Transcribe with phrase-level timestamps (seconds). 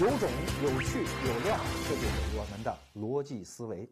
[0.00, 0.30] 有种、
[0.62, 3.86] 有趣、有料，这就是我们的逻辑思维。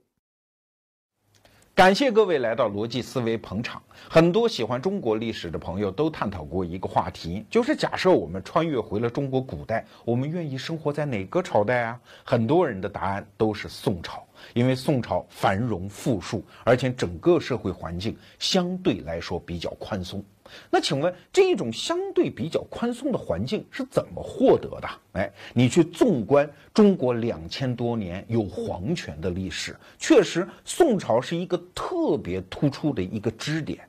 [1.74, 3.82] 感谢各位来到逻辑思维捧场。
[4.08, 12.00] 很多喜欢中国历史的朋友都探讨过一个话题，就是假设我们穿越回了中国古代，我们愿意生活在哪个朝代啊？
[12.24, 14.26] 很多人的答案都是宋朝。
[14.54, 20.24] 因为宋朝繁荣富庶，而且整个社会环境相对来说比较宽松。
[20.70, 24.88] 那请问，这一种相对比较宽松的环境是怎么获得的？
[25.12, 33.80] 哎，你去纵观中国两千多年有皇权的历史，确实宋朝是一个特别突出的一个支点。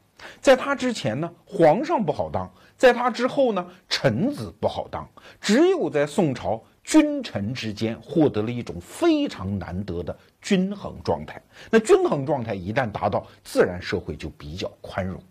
[0.41, 2.45] 在他之前呢，皇上不好当；
[2.77, 5.07] 在他之后呢，臣子不好当。
[5.39, 6.61] 只有在宋朝。
[6.81, 11.39] 君臣之间获得了一种非常难得的均衡状态。
[11.69, 15.21] 那均衡状态一旦达到，自然社会就比较宽容。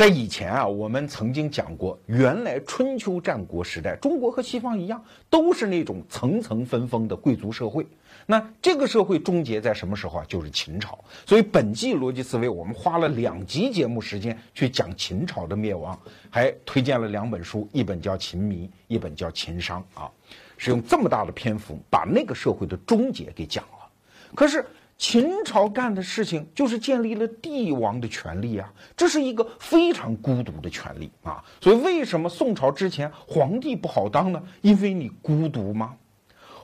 [0.00, 7.86] 在以前啊，我们曾经讲过，原来春秋战国时代，中国和西方一样，都是那种层层分封的贵族社会。
[8.24, 10.24] 那这个社会终结在什么时候啊？
[10.26, 10.98] 就是秦朝。
[11.26, 20.10] 所以本季逻辑思维，我们花了两集节目时间去讲秦朝的灭亡，还推荐了两本书，一本叫《秦迷》，一本叫《秦商》啊，
[20.56, 23.86] 是用这么大的篇幅把那个社会的终结给讲了。
[24.34, 24.64] 可是
[25.00, 31.42] 秦朝干的事情就是建立了帝王的权利啊，这是一个非常孤独的权利啊。
[31.58, 34.42] 所以为什么宋朝之前皇帝不好当呢？
[34.60, 35.96] 因为你孤独吗？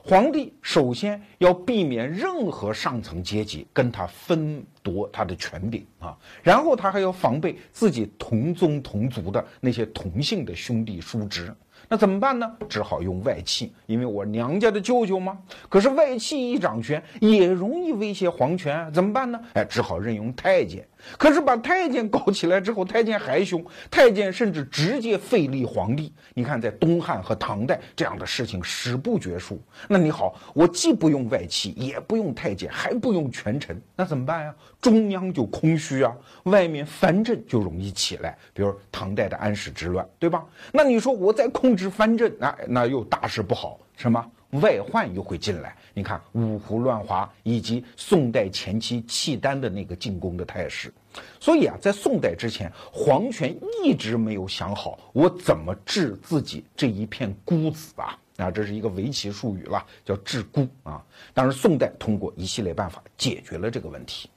[0.03, 11.51] 皇帝首先要避免任何上层阶级跟他分夺他的权柄啊，然后他还要防备自己同宗同族的那些同姓的兄弟叔侄。
[11.89, 12.51] 那怎么办呢？
[12.67, 15.37] 只好用外戚，因为我娘家的舅舅嘛？
[15.69, 19.39] 可是外戚一掌权，也容易威胁皇权，怎么办呢？
[19.53, 20.85] 哎，只好任用太监。
[21.17, 26.11] 可是把太监搞起来之后，太监还凶，太监甚至直接废立皇帝。
[26.33, 29.61] 你看，在东汉和唐代这样的事情史不绝书。
[29.87, 34.53] 那你好，我既不用外戚，也不用太监，还不用权臣，那怎么办呀？
[34.81, 40.45] 中央就空虚啊，外面藩镇就容易起来，比如唐代的安史之乱，对吧？
[40.71, 44.31] 那你说我在控制藩镇，那那又大事不好，什么？
[44.61, 50.93] 外患又会进来，你看五胡乱华以及宋代前期契丹的那个进攻的态势，
[51.37, 61.03] 所以啊，在宋代之前，皇权一直没有想好我怎么治自己这一片孤子啊啊，这是一个围棋术语了，叫治孤啊。
[61.33, 64.29] 当然，宋代通过一系列办法解决了这个问题，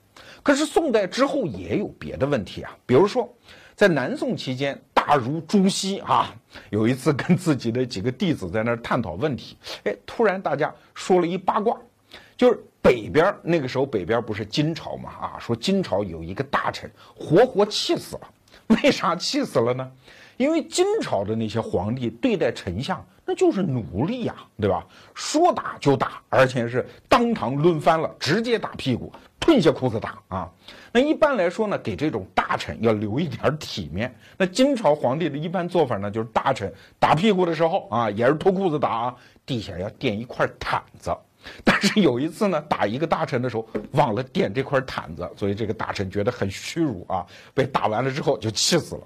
[0.43, 3.33] 可是宋代之后也有别的问题啊，比如说。
[3.77, 6.35] 在南宋期间，大儒朱熹啊，
[6.69, 11.75] 有一次跟自己的几个弟子在那儿探讨问题，哎，突然大家说了一八卦，
[12.37, 18.29] 就是北边那个时候北边不是金朝嘛啊，说金朝有一个大臣活活气死了，
[18.67, 19.91] 为啥气死了呢？
[20.41, 24.87] 因为金朝的那些皇帝对待丞相那就是奴隶呀，对吧？
[25.15, 29.13] 说打就打，而且是当堂抡翻了，直接打屁股。
[29.39, 30.51] 褪下裤子打啊！
[30.93, 34.15] 那一般来说呢，给这种大臣要留一点体面。
[34.39, 41.15] 那金朝皇帝的一般做法呢，就是大臣打屁股的时候啊，也是脱裤子打啊，地下要垫一块毯子。
[41.63, 49.03] 但是有一次呢，打一个大臣的时候忘了垫这块毯子，所以这个大臣觉得很屈辱啊，被打完了之后就气死了，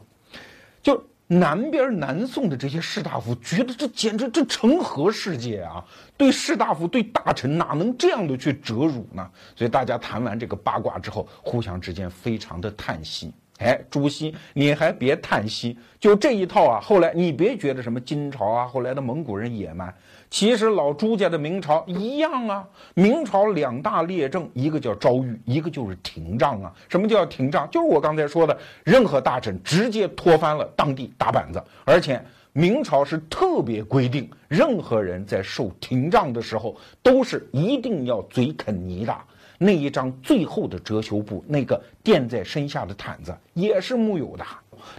[0.81, 1.05] 就。
[1.27, 5.83] 南边南宋的这些士大夫觉得这简直这成何世界啊！
[6.19, 9.29] 对士大夫对大臣哪能这样的去折辱呢？
[9.57, 13.33] 所以大家谈完这个八卦之后，互相之间非常的叹息。
[13.59, 16.81] 哎，朱熹，你还别叹息，就这一套啊。
[16.81, 19.95] 后来你别觉得什么金朝啊，后来的蒙古人野蛮，
[20.29, 22.67] 其实老朱家的明朝一样啊。
[22.95, 26.73] 明朝两大列政，一个叫诏狱，一个就是廷杖啊。
[26.89, 27.69] 什么叫廷杖？
[27.71, 31.63] 就是我刚才说的，任何大臣直接拖翻了当地打板子。
[31.85, 32.21] 而且
[32.53, 39.17] 明朝是特别规定，任何人在受廷杖的时候，都是一定要嘴啃泥的。
[39.65, 44.45] 那一张最后的遮羞布，那个垫在身下的毯子，也是木有的。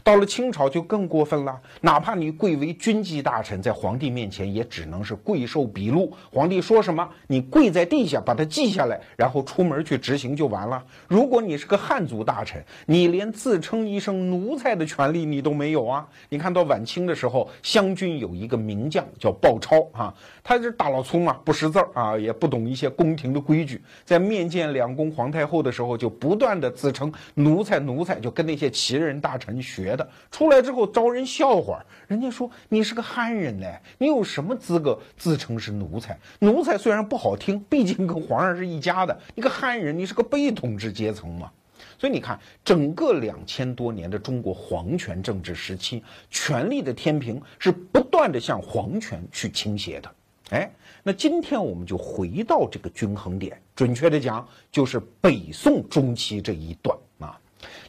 [0.03, 6.11] 到了清朝就更过分了，哪怕你贵为军机大臣，在皇帝面前也只能是跪受笔录。
[6.31, 10.83] 皇帝说什么，你跪在地下把它记下来，然后出门去执行就完了。
[11.07, 16.07] 如果你是个汉族大臣，你连自称一声奴才的权利你都没有啊！
[16.29, 29.74] 你看到晚清的时候，湘军有一个名将叫鲍超啊，他是大老粗嘛，不识字啊，也不懂一些宫廷的规矩，在面见两宫皇太后的时候，就不断的自称奴才奴才，就跟那些旗人大臣学。
[29.75, 33.67] 学的出来之后招人笑话，人家说你是个汉人呢，
[33.97, 36.17] 你有什么资格自称是奴才？
[36.39, 39.19] 奴才虽然不好听，毕竟跟皇上是一家的。
[39.35, 41.51] 你个汉人，你是个被统治阶层嘛。
[41.97, 50.09] 所以你看，整个两千多年的中国皇权政治时期，权力的天平是不断的向皇权去倾斜的。
[50.51, 50.71] 哎，
[51.03, 56.97] 那今天我们就回到这个均衡点，准确的讲，就是北宋中期这一段。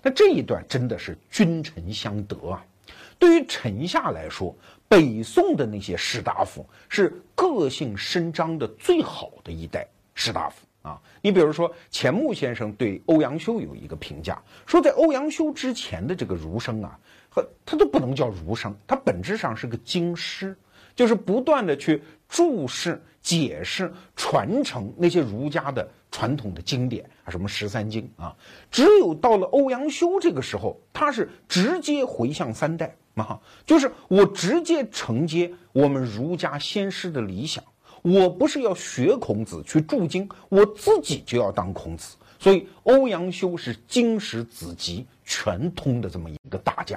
[0.02, 2.64] 那这一段真的是君臣相得啊。
[3.19, 4.54] 对于臣下来说，
[4.88, 10.66] 北宋的那些士大夫是个性伸张的最好的一代士大夫。
[10.82, 16.96] 啊，你比如说钱穆先生对欧阳修有一个评价，说在欧阳修之前的这个儒生啊，
[17.28, 20.56] 和他都不能叫儒生，他本质上是个经师，
[20.94, 28.32] 就是不断的去注释、解释、传承那些儒家的传统的经典啊，什么十三经啊。
[28.70, 37.64] 只有到了欧阳修这个时候，他是直接回向三代啊，就是我直接承接我们儒家先师的理想。
[38.02, 42.17] 我不是要学孔子去注经，我自己就要当孔子。
[42.38, 46.96] 所以欧阳修是经史子集全通的这么一个大家。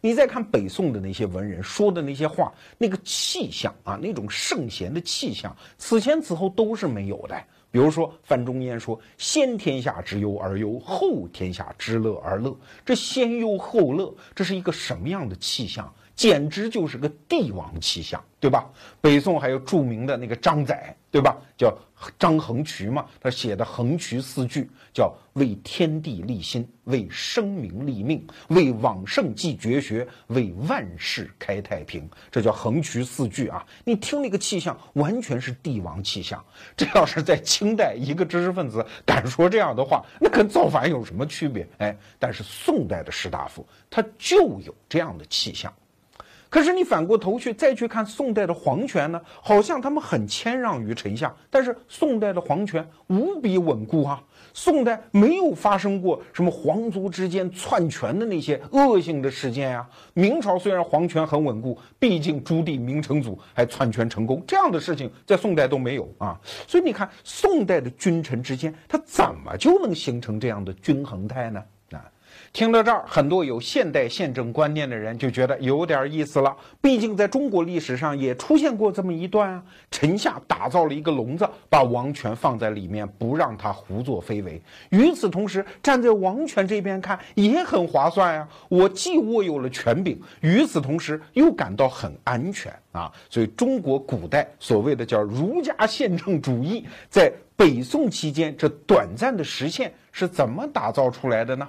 [0.00, 7.36] 你再看北宋的那些文人说的那些话，那个气象啊，那种圣贤的气象，此前此后都是没有的。
[7.70, 15.92] 比如说范仲淹说：“先天下之忧而忧，后天下之乐而乐。”这先忧后乐，这是一个什么样的气象？
[16.16, 18.68] 简直就是个帝王气象，对吧？
[19.00, 21.36] 北宋还有著名的那个张载，对吧？
[21.56, 21.72] 叫
[22.18, 32.08] 张衡渠嘛，他写的衡渠四句，叫为天地立心，为生民立命，为往圣继绝学，为万世开太平。
[32.30, 33.64] 这叫衡渠四句啊！
[33.84, 36.44] 你听那个气象，完全是帝王气象。
[36.76, 41.66] 这要是在清代，一个知识分子敢说这样的话，那跟造反有什么区别？
[41.78, 45.72] 哎，但是宋代的士大夫，他就有这样的气象。
[46.50, 54.22] 可是你反过头去再去看宋代的皇权呢，好像他们很谦让于臣下，但是宋代的皇权无比稳固啊。
[54.54, 59.86] 宋代没有发生过什么皇族之间篡权的那些恶性的事件呀。
[60.14, 66.40] 明朝虽然皇权很稳固，毕竟朱棣明成祖还篡权成功，这样的事情在宋代都没有啊。
[66.66, 71.62] 所以你看，宋代的君臣之间，他怎么就能形成这样的均衡态呢？
[72.52, 76.56] 听到这儿，很多有现代宪政观念的人就觉得有点意思了。
[76.80, 84.60] 毕竟在中国历史上也出现过这么一段啊，臣下打造了一个笼子，把王权放在里面，不让他胡作非为。
[84.90, 88.48] 与此同时，站在王权这边看也很划算呀。
[88.68, 93.12] 我既握有了权柄，与此同时又感到很安全啊。
[93.28, 101.68] 所以，中国古代所谓的叫儒家宪政主义，在北宋期间这短暂的实现是怎么打造出来的呢？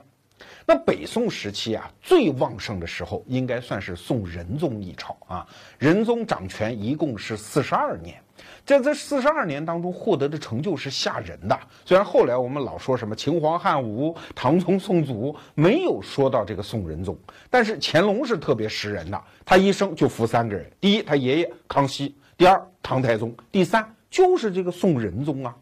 [0.69, 5.47] 那北宋时期啊，最旺盛的时候应该算是宋仁宗一朝啊。
[5.79, 8.21] 仁宗掌权一共是四十二年，
[8.63, 11.59] 在这四十二年当中获得的成就是吓人的。
[11.85, 17.17] 虽然后来我们老说什么秦皇汉武、唐宗宋祖，没有说到这个宋仁宗，
[17.49, 25.55] 但是乾隆是特别识人的，他一生就服三个人：第一，他爷爷康熙；第二，唐太宗；第三，就是这个宋仁宗啊。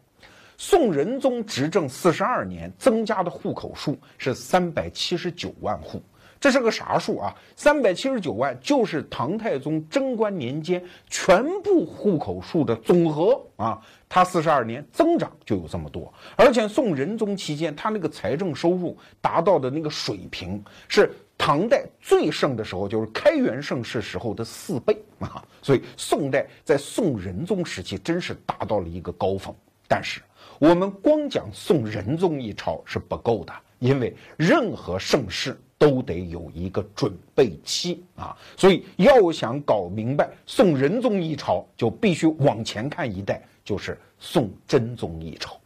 [0.60, 6.02] 宋仁宗执政四十二年，增加的户口数是三百七十九万户，
[6.40, 7.32] 这是个啥数啊？
[7.54, 13.80] 三百七十九万就是唐太宗贞观年间全部户口数的总和啊！
[14.08, 25.40] 他四十二年增长就有这么多，而且宋仁宗期间他那个财政收入达到的那个水平是唐代最盛的时候，就是开元盛世时候的四倍啊！
[25.62, 29.54] 所以宋代在宋仁宗时期真是达到了一个高峰，
[29.86, 30.20] 但是。
[30.58, 38.36] 我们光讲宋仁宗一朝是不够的，因为任何盛世都得有一个准备期啊。
[38.56, 45.56] 所以要想搞明白宋仁宗一朝，就必须往前看一代，就是宋真宗一朝。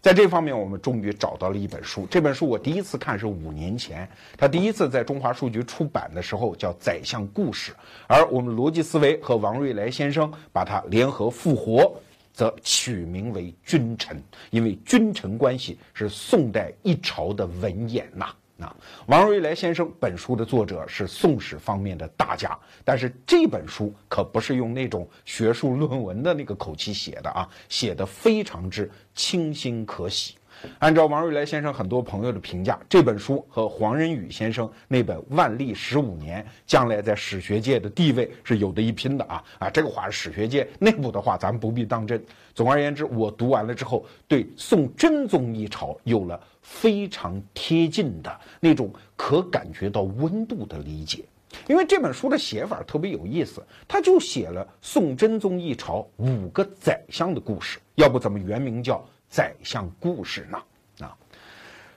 [0.00, 2.06] 在这方面，我们终于找到了一本书。
[2.10, 7.70] 这本书我第一次看是五年前，他第一次在中华书局出版的时候叫《宰相故事》，
[8.08, 11.94] 而我们逻辑思维和王瑞来先生把它联合复活。
[12.32, 18.34] 则取名为君臣，因为君臣关系是宋代一朝的文眼呐。
[18.60, 30.36] 啊，王瑞来先生本书的作者是宋史方面的大家，但是这本书可不是用那种学术论文的那个口气写的啊，写的非常之清新可喜。
[30.78, 39.70] 按照王瑞来先生很多朋友的评价，这本书和黄仁宇先生那本《万历十五年》将来在史学界的地位是有的一拼的啊啊！
[39.70, 42.22] 这个话是史学界内部的话，咱们不必当真。
[42.54, 51.24] 总而言之，我读完了之后，对宋真宗一朝有了非常贴近的那种可感觉到温度的理解。
[51.66, 59.04] 因为这本书的写法特别有意思，他就写了宋真宗一朝五个宰相的故事，要不怎么原名叫？
[59.32, 61.06] 宰相故事呢？
[61.06, 61.16] 啊，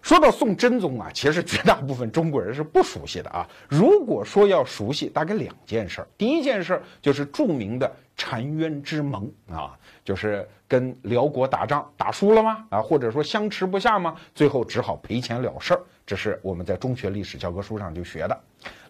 [0.02, 3.46] 说到宋真宗啊，其实绝大部分中国人是不熟悉的啊。
[3.68, 6.08] 如果说要熟悉，大概两件事儿。
[6.18, 12.66] 第一件事儿就是著名的澶渊之盟啊，就是跟辽国打仗打输了吗？
[12.70, 14.16] 啊，或者说相持不下吗？
[14.34, 15.82] 最后只好赔钱了事儿。
[16.06, 18.40] 这是我们在中学历史教科书上就学的。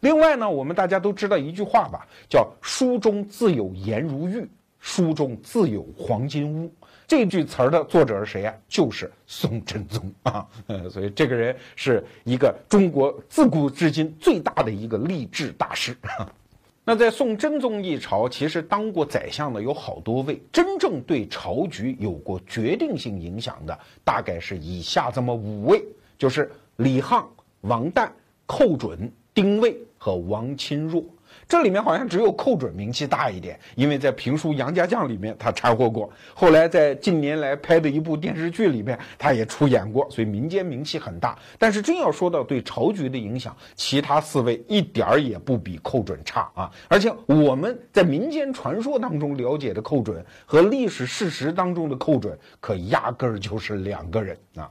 [0.02, 4.48] 另外呢，我们大家都知道一句话吧，叫“书中自有颜如玉，
[4.80, 6.72] 书中自有黄金屋”。
[7.08, 8.54] 这句词儿的作者是谁呀？
[8.68, 15.96] 就是宋真宗啊，呃，所以这个人是一个中国自古至今最大的一个励志大师。
[16.88, 25.84] 那在宋真宗一朝，其实当过宰相的有好多位，真正对朝局有过决定性影响的，大概是以下这么五位，
[26.18, 27.26] 就是李沆、
[27.62, 28.10] 王旦、
[28.46, 31.04] 寇准、丁谓和王钦若。
[31.48, 41.38] 这里面好像只有寇准名气大一点，因为在评书《杨家将》里面他掺和过，后来在近年来拍的一部电视剧里面他也出演过，所以民间名气很大。
[41.60, 46.72] 但是真要说到对朝局的影响，其他四位一点儿也不比寇准差啊！
[46.88, 54.70] 而且我们在民间传说当中了解的寇准和历史事实当中的寇准，可压根儿就是两个人啊。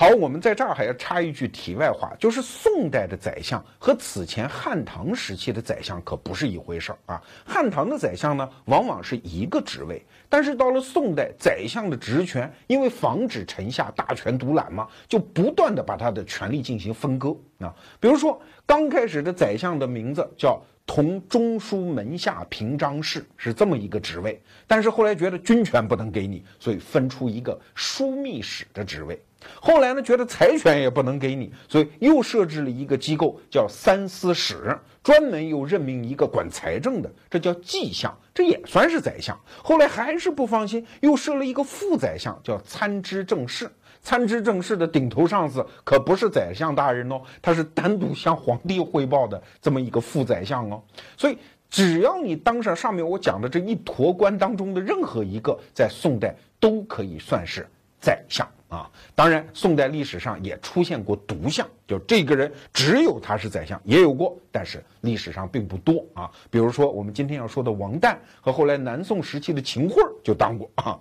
[0.00, 7.20] 好，我们在这儿还要插一句题外话，就是宋代的宰相和此前汉唐时期的宰相可不是一回事儿啊。
[7.44, 17.74] 汉唐的宰相呢，往往是一个职位，但是到了宋代，宰相的职权因为防止臣下大权独揽嘛，就不断的把他的权力进行分割啊。
[17.98, 29.20] 比如说，刚开始的宰相的名字叫同中书门下平章事，是这么一个职位，但是后来觉得军权不能给你，所以分出一个枢密使的职位。
[29.60, 39.38] 后来呢，觉得财权也不能给你，所以又设置了一个机构，叫三司使，专门又任命一个管财政的，这叫计相，这也算是宰相。
[39.62, 43.70] 后来还是不放心，又设了一个副宰相，叫参知政事。
[44.00, 50.82] 参知政事的顶头上司可不是宰相大人哦，他是单独向皇帝汇报的这么一个副宰相哦。
[51.16, 51.36] 所以，
[51.68, 57.68] 只要你当上上面我讲的这一坨官当中的任何一个，在宋代都可以算是
[58.00, 58.48] 宰相。
[58.68, 66.30] 啊，当然，宋代历史上也出现过独相，就这个人只有他是宰相，也有过，但是历史上并不多啊。
[66.50, 71.00] 比如说我们今天要说的王旦和后来南宋时期的秦桧就当过啊。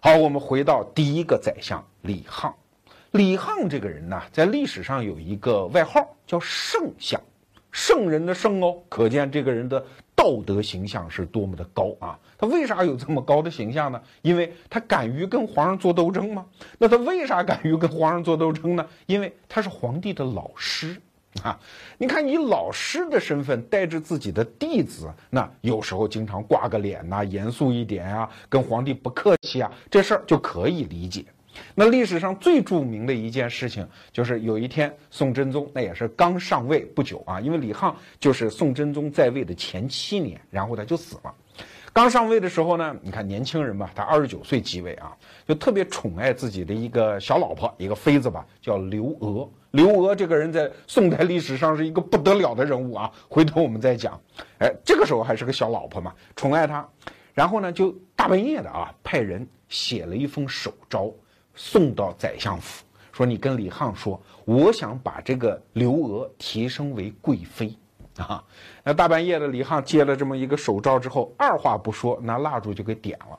[0.00, 2.52] 好，我们回到第一个宰相李沆。
[3.12, 7.20] 李沆这个人呢，在历史上有一个外号叫圣相，
[7.70, 9.84] 圣人的圣哦，可见这个人的。
[10.20, 12.18] 道德形象是多么的高啊！
[12.36, 13.98] 他为啥有这么高的形象呢？
[14.20, 16.44] 因为他敢于跟皇上做斗争吗？
[16.76, 18.86] 那他为啥敢于跟皇上做斗争呢？
[19.06, 21.00] 因为他是皇帝的老师
[21.42, 21.58] 啊！
[21.96, 31.24] 你看，以老师的身份带着自己的弟子，那有时候经常挂个脸呐，严肃一点啊，跟皇帝不客气啊，这事儿就可以理解。
[31.74, 41.34] 那历史上最著名的一件事情，就是有一天宋真宗，那也是刚上位不久啊，因为李沆就是宋真宗在位的前七年，然后他就死了。
[41.92, 45.16] 刚上位的时候呢，你看年轻人嘛，他二十九岁即位啊，
[45.46, 49.50] 就特别宠爱自己的一个小老婆，一个妃子吧，叫刘娥。
[49.72, 54.20] 刘娥这个人在宋代历史上是一个不得了的人物啊，回头我们再讲。
[54.58, 56.88] 哎，这个时候还是个小老婆嘛，宠爱她，
[57.34, 61.12] 然后呢，就大半夜的啊，派人写了一封手诏。
[61.62, 67.76] 送到宰相府，说你跟李沆说，我想把这个刘娥提升为贵妃，
[68.16, 68.42] 啊，
[68.82, 73.38] 那大半夜的李沆接了这么一个手诏之后，二话不说，拿蜡烛就给点了，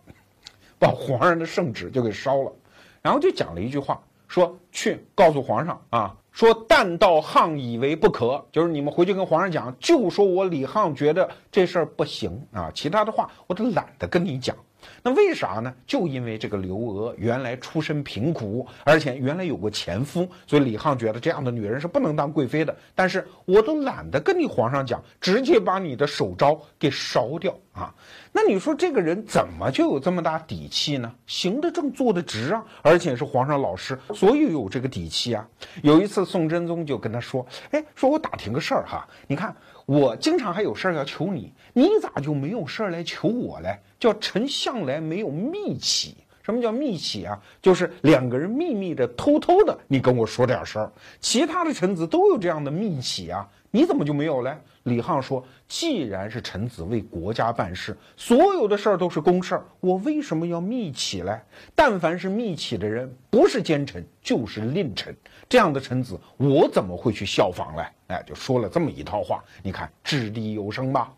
[0.77, 2.53] 把皇上的圣旨就给烧了，
[3.01, 12.47] 然后就讲了一句话，说去告诉皇上啊，说但道沆以为不可，就是你们回去跟皇上讲，就说我李沆觉得这事儿不行。
[12.53, 14.55] 啊，其他的话我都懒得跟你讲。
[15.03, 15.73] 那为啥呢？
[15.85, 22.75] 就因为这个刘娥原来出身贫苦，而且原来有过前夫，所以李沆觉得这样的女人是不能当贵妃的。
[22.95, 27.93] 但是我都懒得跟你皇上讲，直接把你的手诏给烧掉啊！
[28.31, 31.13] 那你说这个人怎么就有这么大底气呢？
[31.25, 35.47] 行得正，坐得直啊，而且是皇上老师，所以有这个底气啊。
[35.81, 43.79] 有一次宋真宗就跟他说：“哎，说我打听个事儿哈，你看。”我经常还有事儿要求你，你咋就没有事儿来求我嘞？
[43.99, 46.17] 叫臣向来没有密启。
[46.43, 47.39] 什么叫密启啊？
[47.61, 50.91] 就是两个人秘密的、偷偷的，你跟我说点事儿。
[51.19, 54.57] 其他的臣子都有这样的密启啊，你怎么就没有嘞？
[54.83, 61.39] 李沆说：“既然是臣子为国家办事，所有的事儿都是公事儿，我为什么要密启嘞？
[61.73, 65.15] 但凡是密启的人，不是奸臣就是佞臣。”
[65.47, 67.85] 这样的臣子，我怎么会去效仿嘞？
[68.07, 71.09] 哎，就说了这么一套话，你看掷地有声吧。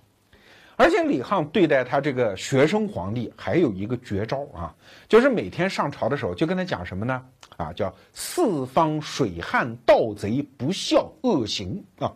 [0.76, 4.72] 而且李沆对待他这个学生皇帝还有一个绝招啊，
[5.10, 7.26] 就是每天上朝的时候就跟他讲什么呢？
[7.58, 12.14] 啊，叫四方水旱盗贼不孝恶行啊。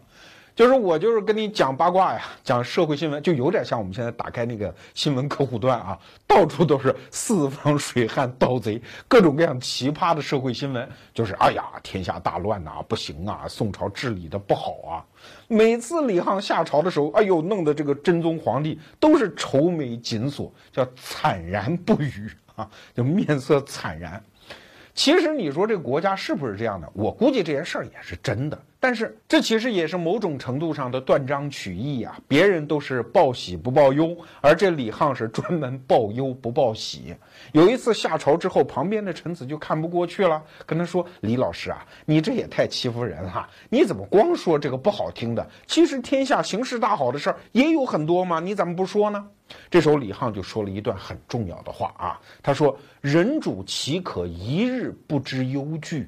[0.57, 5.95] 就是我就是跟你讲八卦呀，讲社会新闻，就有点像我们现在打开那个新闻客户端啊，
[6.25, 10.89] 到处都是四方水旱盗贼，各种各样奇葩的社会新闻。
[11.13, 15.05] 就是哎呀，天下大乱呐，不行啊，宋朝治理的不好啊。
[15.47, 24.19] 每次李沆下朝的时候，哎呦，弄得这个真宗皇帝都是愁眉紧锁，叫惨然不语啊，就面色惨然。
[24.95, 26.89] 其实你说这个国家是不是这样的？
[26.95, 28.59] 我估计这件事儿也是真的。
[28.79, 32.15] 但是这其实也是某种程度上的断章取义啊！
[32.27, 37.15] 别人都是报喜不报忧，而这李沆是专门报忧不报喜。
[37.53, 43.49] 有一次下朝之后，旁边的臣子就看不过去了，跟他说：“李老师啊，你这也太欺负人了！
[43.69, 45.49] 你怎么光说这个不好听的？
[45.65, 49.27] 其实天下形势大好的事儿也有很多嘛，你怎么不说呢？”
[49.71, 56.07] 这时候李沆就说了一段很重要的话啊，他说：“人主岂可一日不知忧惧？”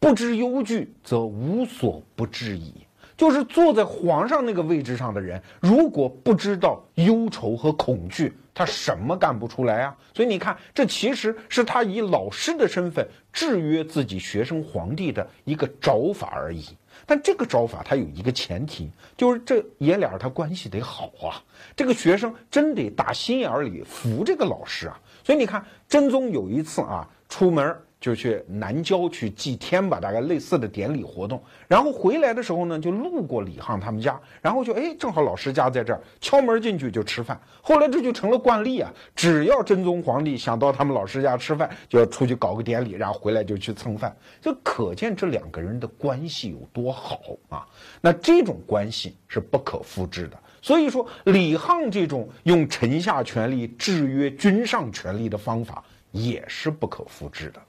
[0.00, 2.72] 不知忧惧，则无所不知矣。
[3.16, 9.96] 就是坐在皇上那个位置上的人，如果不知道忧愁和恐惧，他什么干不出来啊？
[10.14, 16.64] 所以你看，这其实是他以老师的身份制约自己学生皇帝的一个招法而已。
[17.06, 21.42] 但这个招法他有一个前提，就是这爷俩他关系得好啊。
[21.74, 24.96] 这个学生真得打心眼里服这个老师啊。
[25.24, 27.76] 所以你看，真宗有一次啊，出门。
[28.00, 31.42] 就去南郊去祭天吧，大概类似的典礼活动。
[31.66, 37.40] 然后回来的时候呢，就路过李沆他们家，然后就哎，正好老师家在这儿，敲门进去就吃饭。
[37.60, 44.16] 后来这就成了惯例啊，只要真宗皇帝想到他们老师家吃饭，就要出去搞个典礼，然后回来就去蹭饭。
[44.40, 47.66] 就可见这两个人的关系有多好啊！
[48.00, 50.38] 那这种关系是不可复制的。
[50.62, 57.60] 所以说，李沆这种用臣下权力制约君上权力的方法，也是不可复制的。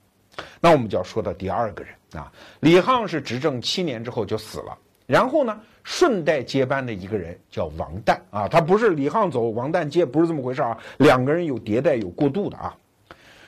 [0.60, 12.75] 那我们就要说到第二个人啊，李沆是执政七年之后就死了，然后呢，顺带接班的一个人叫王旦啊，他不是李沆走，王旦接，不是这么回事啊，两个人有迭代有过渡的啊。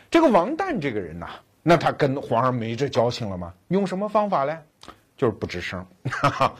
[0.10, 1.27] 这个王旦这个人呐，
[1.63, 3.54] 那他跟皇上没这交情了吗？
[3.69, 4.58] 用什么方法嘞？
[5.15, 5.86] 就是不吱声。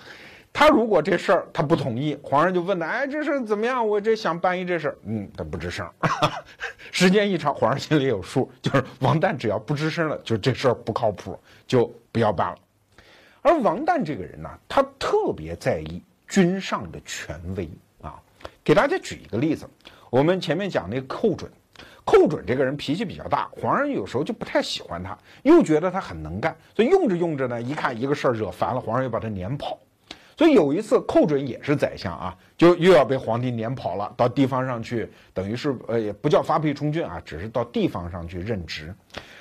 [0.54, 3.88] 他如果这事儿他不同意，皇上就问他：“哎，这事儿怎么样？
[3.88, 5.90] 我这想办一这事儿。”嗯，他不吱声。
[6.92, 12.58] 时间一长，皇上心里有数，就是王旦只要不吱声了，就这事儿不靠谱，就不要办了。
[13.42, 17.68] 而王旦这个人呢，他特别在意君上的权威
[18.02, 18.22] 啊。
[18.64, 19.66] 给大家举一个例子，
[20.10, 21.50] 我们前面讲那个寇准，
[22.06, 29.80] 寇准这个人脾气比较大，皇上有时候就不太喜欢他，又觉得他很能干，所以用着用着呢，一看一个事儿惹烦了，皇上又把他撵跑。
[30.41, 38.91] 所以有一次，寇准也是宰相啊，就又要被皇帝撵跑了，到地方上去，等于是呃也不叫发配充军啊，只是到地方上去任职。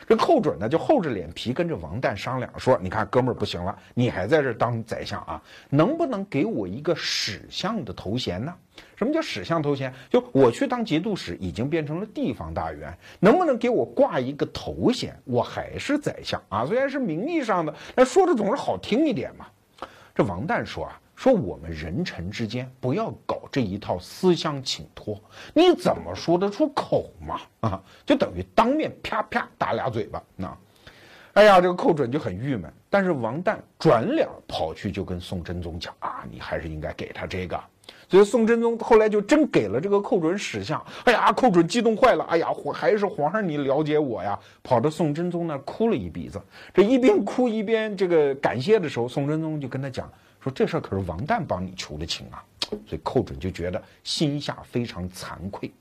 [0.06, 5.42] 这寇准呢，就厚着脸皮跟着王旦商量说：“你看，哥们儿不行了，你还在这当宰相啊？
[5.70, 8.54] 能不能给我一个史相的头衔呢？
[8.94, 9.90] 什么叫史相头衔？
[10.10, 15.18] 就我去当节度使，已经变成了地方大员，能不能给我挂一个头衔？
[15.24, 19.46] 我还是宰相啊，虽然是名义上的，但说的总是好听一点嘛。”
[20.14, 25.20] 这王旦说啊，说我们人臣之间不要搞这一套思乡请托，
[25.54, 27.40] 你怎么说得出口嘛？
[27.60, 30.22] 啊，就等于当面啪啪打俩嘴巴。
[30.36, 30.56] 那，
[31.34, 32.72] 哎呀，这个寇准就很郁闷。
[32.88, 37.60] 但是王旦转脸跑去就跟宋真宗讲啊，你还是应该给他这个。
[38.10, 40.84] 所以宋真宗后来就真给了这个寇准史相。
[41.04, 42.24] 哎呀，寇准激动坏了。
[42.24, 46.42] 哎呀，还是皇上你了解我呀，跑到宋真宗那儿哭了一鼻子。
[46.74, 50.10] 这一边哭一边这个感谢的时候，宋真宗就跟他讲
[50.42, 52.44] 说，这事儿可是王旦帮你求的情啊。
[52.86, 55.72] 所以寇准就觉得心下非常惭愧。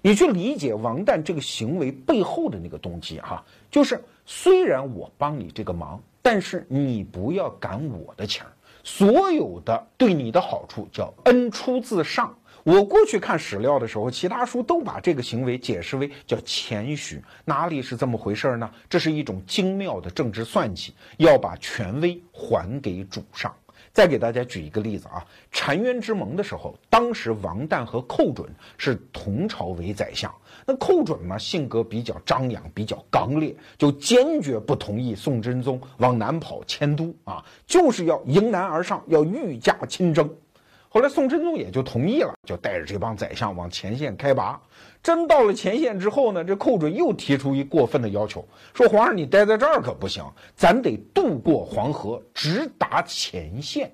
[0.00, 8.50] 你去理解王旦这个行为背后的那个动机哈，就是虽然我帮你这个忙，但是你不要赶我的情儿。
[8.84, 12.34] 所有的对你的好处叫恩出自上。
[12.64, 18.70] 我过去看史料的时候，其他书都把这个行为解释为叫谦虚，哪里是这么回事呢？
[18.88, 23.52] 这是一种精妙的政治算计，要把权威还给主上。
[23.92, 30.32] 再给大家举一个例子啊，澶渊之盟的时候，当时王旦和寇准是同朝为宰相。
[30.66, 40.28] 那寇准嘛，性格比较张扬，比较刚烈，就坚决不同意宋真宗往南跑迁都啊，就是要迎难而上，要御驾亲征。
[40.88, 44.60] 后来宋真宗也就同意了，就带着这帮宰相往前线开拔。
[45.02, 50.22] 真到了前线之后呢，这寇准又提出一过分的要求，说皇上你待在这儿可不行，
[50.54, 53.90] 咱得渡过黄河，直达前线。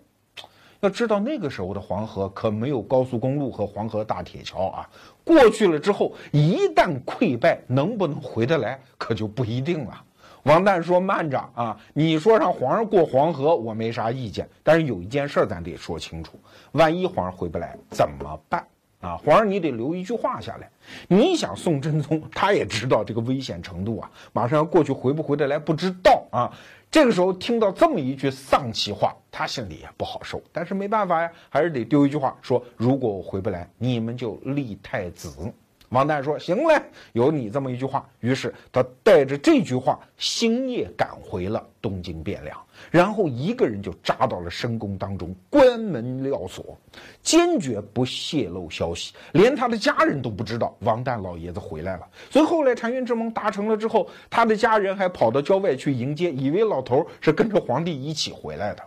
[0.81, 4.89] 要知道那个时候的黄河可没有高速公路和黄河大铁桥啊，
[5.29, 10.03] 过去了之后一旦溃败，能不能回得来可就不一定了。
[10.45, 16.41] 王旦说：“慢着啊，你说让皇上过黄河，我没啥意见，但是有一件事咱得说清楚，
[16.73, 18.67] 万一皇上回不来怎么办？”
[19.01, 20.69] 啊，皇上，你得留一句话下来。
[21.09, 26.51] 你想，宋真宗他也知道这个危险程度啊，马上要过去，回不回得来不知道啊。
[26.91, 30.43] 这个时候听到这么一句丧气话，他心里也不好受。
[30.51, 35.53] 但是没办法呀，还是得丢一句话，说如果我回不来，你们就立太子。
[35.91, 36.81] 王旦说：“行嘞，
[37.13, 42.59] 有你这么一句话。”于是他带着这句话，星夜赶回了东京汴梁，
[42.91, 46.77] 然后一个人就扎到了深宫当中，关门撂锁，
[47.23, 52.07] 坚决不泄露消息，连他的家人都不知道王旦老爷子回来了。
[52.31, 58.83] 所以后来澶渊之盟达成了之后，他的家人还跑到郊外去迎接，以为老头是跟着皇帝一起回来的。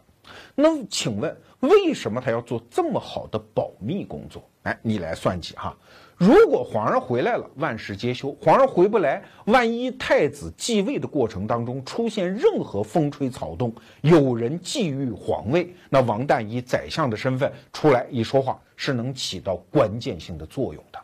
[0.54, 4.44] 那请问，为什么他要做这么好的保密工作？
[4.64, 5.76] 哎，你来算计哈。
[6.22, 21.00] 如果皇上回来了，万事皆休；皇上回不来，万一太子继位的过程当中出现任何风吹草动，有人觊觎皇位，那王旦以宰相的身份出来一说话，是能起到关键性的作用的。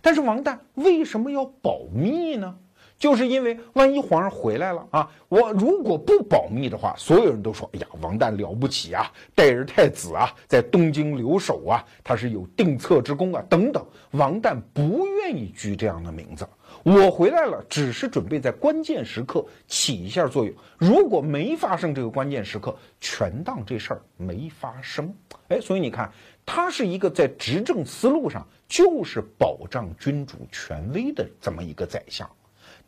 [0.00, 2.56] 但是王旦为什么要保密呢？
[3.00, 13.82] 就是因为万一皇上回来了啊，我如果不保密的话，所有人都说：“哎呀，王旦了不起啊，代儿太子啊，在东京留守啊，他是有定策之功啊，等等。”
[14.12, 16.46] 王旦不愿意居这样的名字。
[16.82, 20.54] 我回来了，只是准备在关键时刻起一下作用。
[20.76, 25.14] 如果没发生这个关键时刻，全当这事儿没发生。
[25.48, 26.12] 哎，所以你看，
[26.44, 32.28] 他是一个在执政思路上就是保障君主权威的这么一个宰相。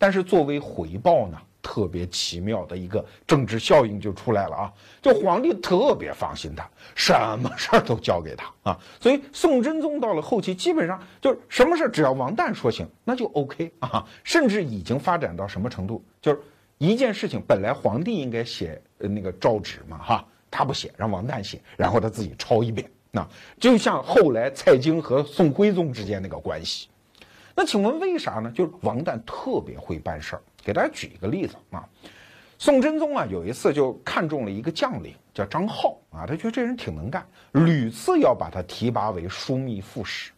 [0.02, 4.72] 但是作为回报呢，特别奇妙的一个政治效应就出来了啊！
[5.00, 8.76] 就皇帝特别放心他，什么事儿都交给他啊。
[9.00, 14.04] 所以宋真宗到了后期，基本上就是什么事儿只要王旦说行，那就 OK 啊。
[14.24, 16.40] 甚至已经发展到什么程度，就是
[16.78, 22.90] 一件事情本来皇帝应该写那个诏旨嘛，哈，他不写，让王旦写，然后他自己抄一遍。
[23.12, 23.24] 那
[23.60, 26.88] 就像后来蔡京和宋徽宗之间那个关系。
[27.54, 28.50] 那请问为啥呢？
[28.54, 30.42] 就是王旦特别会办事儿。
[30.64, 31.84] 给大家举一个例子啊，
[32.56, 40.30] 宋真宗啊有一次就看中了一个将领叫张浩啊，他觉得这人挺能干，屡次要把他提拔为枢密副使，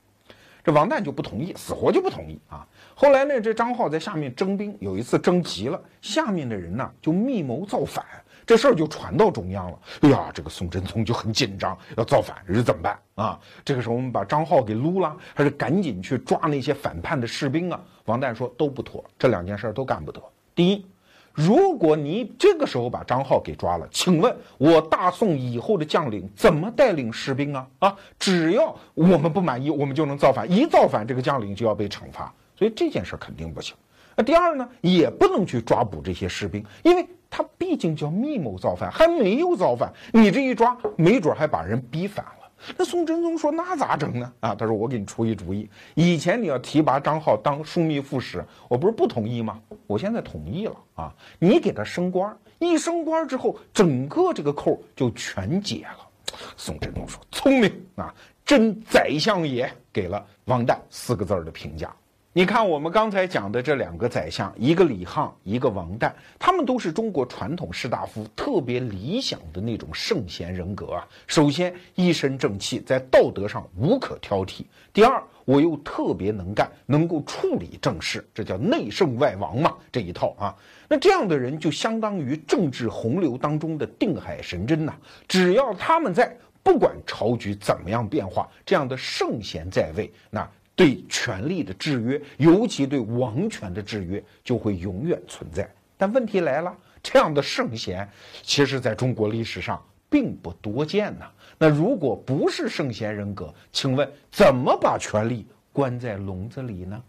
[0.64, 2.66] 这王旦就不同意，死活就不同意啊。
[2.94, 8.04] 后来呢，这张浩在下面征兵，有一次征急了，下面的人呢就密谋造反。
[8.46, 9.78] 这事儿就传到中央了。
[10.02, 13.40] 哎呀，这个宋真宗就很紧张，要造反，这怎么办啊？
[13.64, 17.80] 这个时候我们把张浩给撸了，还是赶紧去抓那些反叛的士兵啊？
[18.04, 20.22] 王旦说都不妥，这两件事都干不得。
[20.54, 20.86] 第一，
[21.32, 27.66] 如果你这个时候把张浩给抓了，请问我大宋以后的将领怎么带领士兵啊？
[27.78, 33.74] 啊，只要我们不满意，我们就能造反，一造反，这个将领就要被惩罚，所以这件事肯定不行。
[34.14, 37.06] 那第二呢，也不能去抓捕这些士兵，因为。
[37.36, 42.48] 他毕竟叫密谋造反，还没有造反，你这一抓，没准还把人逼反了。
[42.78, 45.68] 那宋真宗说：“那咋整呢？”啊，他说：“我给你出一主意。
[45.96, 49.60] 以前你要提拔张浩当枢密副使，我不是不同意吗？
[49.88, 51.12] 我现在同意了啊！
[51.40, 56.08] 你给他升官，一升官之后，整个这个扣就全解了。”
[56.56, 61.92] 宋真宗说：“聪明啊，真宰相也！”给了王旦四个字儿的评价。
[62.36, 71.06] 你看，我们刚才讲的这两个宰相，一个李沆，一个王旦，他们都是中国传统士大夫特别理想的那种圣贤人格啊。
[71.28, 80.52] 首先，一身正气，在道德上无可挑剔；第二，我又特别能干，能够处理政事，这叫内圣外王嘛，这一套啊。
[80.88, 84.92] 那这样的人就相当于政治洪流当中的定海神针呐，
[85.28, 90.44] 只要他们在，不管朝局怎么样变化，这样的圣贤在位，那。
[90.76, 95.68] 对权力的制约，尤其对王权的制约，就会永远存在。
[95.96, 98.08] 但问题来了，这样的圣贤，
[98.42, 101.26] 其实在中国历史上并不多见呢。
[101.56, 107.00] 那如果不是圣贤人格，请问怎么把权力关在笼子里呢？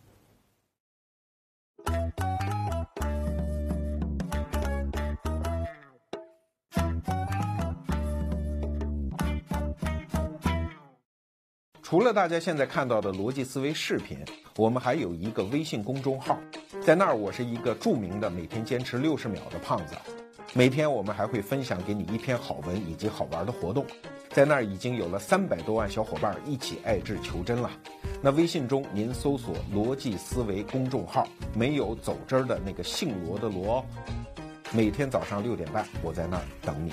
[11.96, 14.20] 除了大家现在看到的逻辑思维视频，
[14.58, 16.38] 我们还有一个微信公众号，
[16.82, 19.96] 在那儿我是一个著名的每天坚持六十秒的胖子。
[20.54, 23.86] 每天我们还会分享给你一篇好文以及好玩的活动，
[24.30, 27.72] 在那儿已经有了三百多万小伙伴一起爱智求真了。
[28.22, 33.82] 那微信中您搜索“逻辑思维”公众号，没有走之儿的那个姓罗的罗。
[34.74, 36.92] 每天早上六点半，我在那儿等你。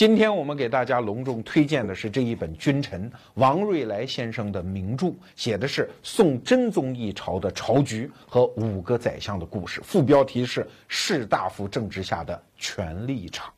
[0.00, 13.52] 今天我们给大家隆重推荐的是这一本君臣王瑞来先生的名著，写的是宋真宗一朝的朝局和五个宰相的故事，副标题是士大夫政治下的权力场。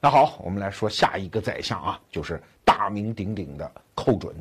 [0.00, 4.34] 那好，我们来说下一个宰相啊，就是大名鼎鼎的寇准。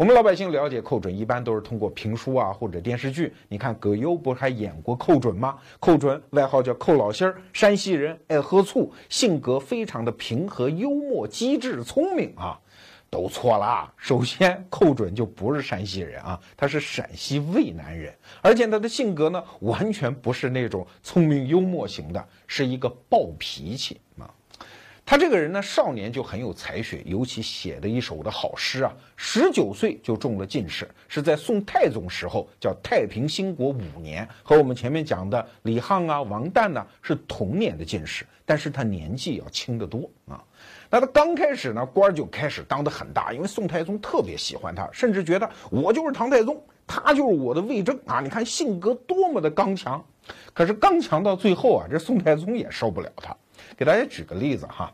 [0.00, 3.34] 我们老百姓了解寇准，一般都是通过评书啊或者电视剧。
[3.48, 5.58] 你看葛优不是还演过寇准吗？
[5.78, 12.58] 寇准外号叫寇老心儿，山西人，爱喝醋，性格非常的平和、幽默、机智、聪明啊，
[13.10, 13.92] 都错了。
[13.98, 24.00] 首先，寇准就不是山西人啊，他是陕西渭南人，而且他的性格呢，完全不是那种聪明幽默型的，是一个暴脾气。
[25.10, 28.92] 他这个人呢，少年就很有才学，尤其写的一首的好诗啊。
[29.16, 40.40] 十九岁就中了进士，是在宋太宗时候，叫太平兴国五年，和我们前面讲的李沆啊、王旦呢是同年的进士，但是他年纪要轻得多啊。
[40.88, 48.20] 那他刚开始呢，官就开始当得很大，因为宋太宗特别喜欢他，甚至觉得我就是唐太宗，他就是我的魏征啊。
[48.20, 50.04] 你看性格多么的刚强，
[50.54, 53.36] 可是刚强到最后啊，这宋太宗也受不了他。
[53.76, 54.88] 给大家举个例子哈。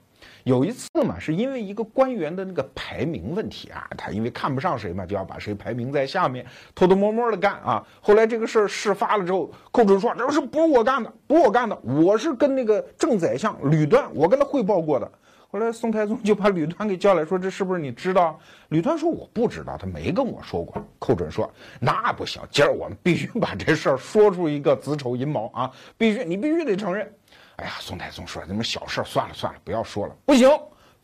[0.46, 7.84] 有一次嘛，是因为一个官员的那个排名问题啊，他因为看不上谁嘛，就要把谁排名在下面，偷偷摸摸的干啊。
[8.00, 11.12] 后来这个事儿事发了之后，寇准说这是不是我干的？
[11.26, 15.10] 不是我干的，我是跟那个正宰相吕端，我跟他汇报过的。
[15.48, 18.38] 后来宋太宗就把吕端给叫来说，这是不是你知道？
[18.68, 20.80] 吕端说我不知道，他没跟我说过。
[21.00, 27.12] 寇准说那不行，今儿我们必须把这事儿说出一个子丑寅卯啊，必须你必须得承认。
[27.56, 30.14] 哎呀，宋太宗说：“这么小事，算了算了，不要说了。
[30.26, 30.48] 不行，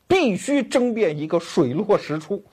[0.06, 2.44] 必须争辩一个水落石出。”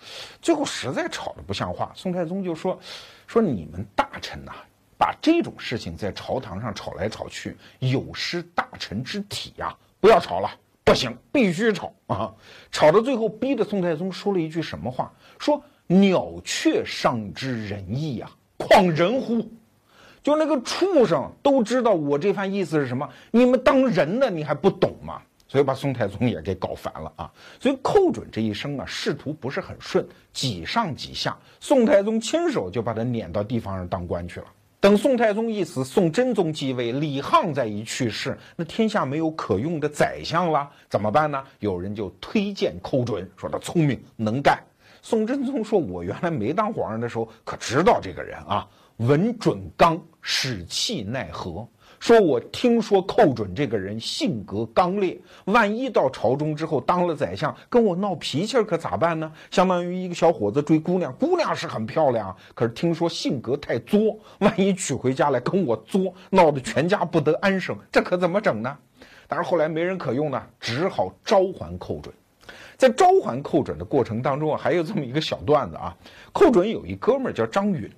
[0.42, 2.80] 最后实在吵得不像话，宋太宗就说
[3.28, 4.54] ：“说你们大臣呐，
[4.98, 9.76] 把这种事情在朝堂上吵来吵去，有失大臣之体呀！
[10.00, 10.50] 不要吵了，
[10.86, 12.34] 不行，必须吵啊！
[12.72, 15.14] 吵到最后，逼得宋太宗说了一句什么话？
[15.38, 19.46] 说鸟雀尚知仁义啊，况人乎？”
[20.22, 25.22] 就那个畜生都知道我这番意思是什么，你们当人的你还不懂吗？
[25.48, 27.32] 所以把宋太宗也给搞烦了啊！
[27.60, 31.36] 所以寇准这一生啊，仕途不是很顺，几上几下。
[31.60, 34.46] 宋太宗亲手就把他撵到地方上当官去了。
[34.80, 41.44] 等宋太宗一死，宋真宗继位，李沆再一去世，那天下没有可用的宰相了，怎么办呢？
[41.58, 44.60] 有人就推荐寇准，说他聪明能干。
[45.02, 48.68] 宋真宗说：“我原来没当皇上的时候，可知道这个人啊。”
[49.00, 51.66] 文准刚，使气奈何。
[52.02, 59.32] 说我听说寇准这个人性格刚烈，万一到朝中之后当了宰相，跟我闹脾气可咋办呢？
[59.52, 68.78] 相当于一个小伙子追姑娘，姑娘是很漂亮，可是听说性格太作，万一娶回家来跟我作，闹得全家不得安生，这可怎么整呢？
[69.30, 72.14] 但是后来没人可用呢，只好召还寇准。
[72.76, 75.96] 在召还寇准的过程当中啊，还有这么一个小段子啊，
[76.34, 77.90] 寇准有一哥们儿叫张允。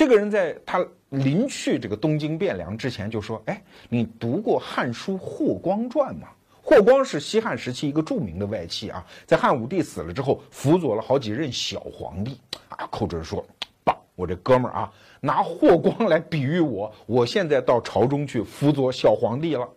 [0.00, 6.28] 这个人在他临去这个东京汴梁之前就说：“哎，你读过《汉书·霍光传》吗？
[6.62, 13.44] 霍光是西汉时期一个著名的外戚啊，在汉武帝死了之后，辅佐了好几任小皇帝啊。”寇准说
[13.84, 19.68] ：“棒，我这哥们儿啊，拿霍光来比喻我，我现在到朝中去辅佐小皇帝了。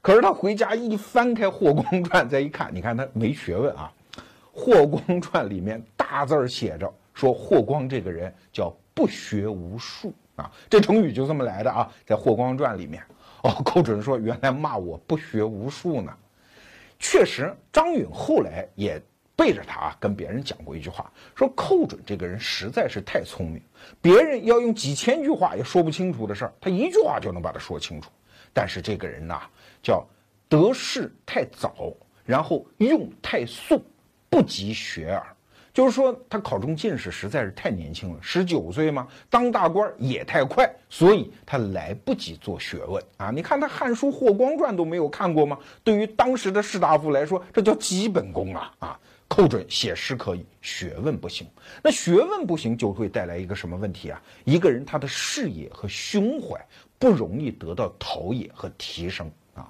[0.00, 3.92] 可是他回家一翻开《霍光传》，再一看，你看他没学问啊，
[4.52, 13.02] 《霍光传》里面大字儿写着说，霍光这个人叫。”不学无术啊，这成语就这么来的啊，在《霍光传》里面。
[13.42, 16.16] 哦， 寇准说原来骂我不学无术呢。
[16.98, 19.02] 确实，张允后来也
[19.36, 23.60] 背着他啊，跟别人讲过一句话，说寇准这个人实在是太聪明，
[24.00, 28.10] 别人要用几千句话也说不清楚的事儿，他一句话就能把它说清楚。
[28.54, 29.42] 但是这个人呐，
[29.82, 30.06] 叫
[30.48, 31.92] 得势太早，
[32.24, 33.84] 然后用太速，
[34.30, 35.33] 不及学耳。
[35.74, 43.32] 就是说，他考中进士实在是太年轻了，十九岁嘛，当大官也太快，所以他来不及做学问啊！
[43.32, 45.58] 你看他《汉书·霍光传》都没有看过吗？
[45.82, 48.72] 对于当时的士大夫来说，这叫基本功啊！
[48.78, 51.44] 啊，寇准写诗可以，学问不行。
[51.82, 54.22] 那学问不行，就会带来一个什么问题啊？
[54.44, 56.56] 一个人他的视野和胸怀
[57.00, 59.68] 不容易得到陶冶和提升啊！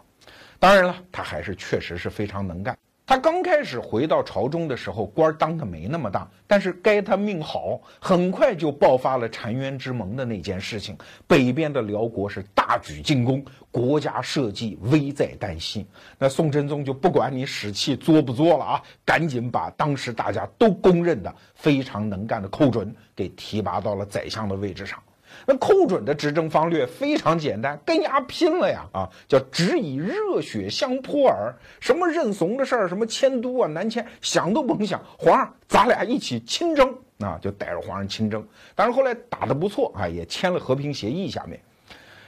[0.59, 2.77] 当然了，他还是确实是非常能干。
[3.07, 10.97] 他刚开始回到朝中的时候，官当的没那么大，但是该他命好，很快就爆发了澶渊之盟的那件事情。
[11.27, 15.87] 北边的辽国是大举进攻，国家社稷危在旦夕。
[16.19, 24.99] 那宋真宗就不管你使气作不作了啊，赶紧把当时大家都公认的非常能干的寇准给提拔到了宰相的位置上。
[25.47, 28.87] 那寇准的执政方略非常简单，跟伢拼了呀！
[28.93, 35.03] 啊，叫只以热血相扑耳，什么认怂的事儿，什么迁都啊、南迁，想都甭想。
[35.19, 37.39] 皇上，咱俩一起亲征啊！
[37.43, 38.47] 就带着皇上亲征。
[38.75, 41.31] 但是后来打得不错啊，也签了和平协议。
[41.31, 41.61] 下面，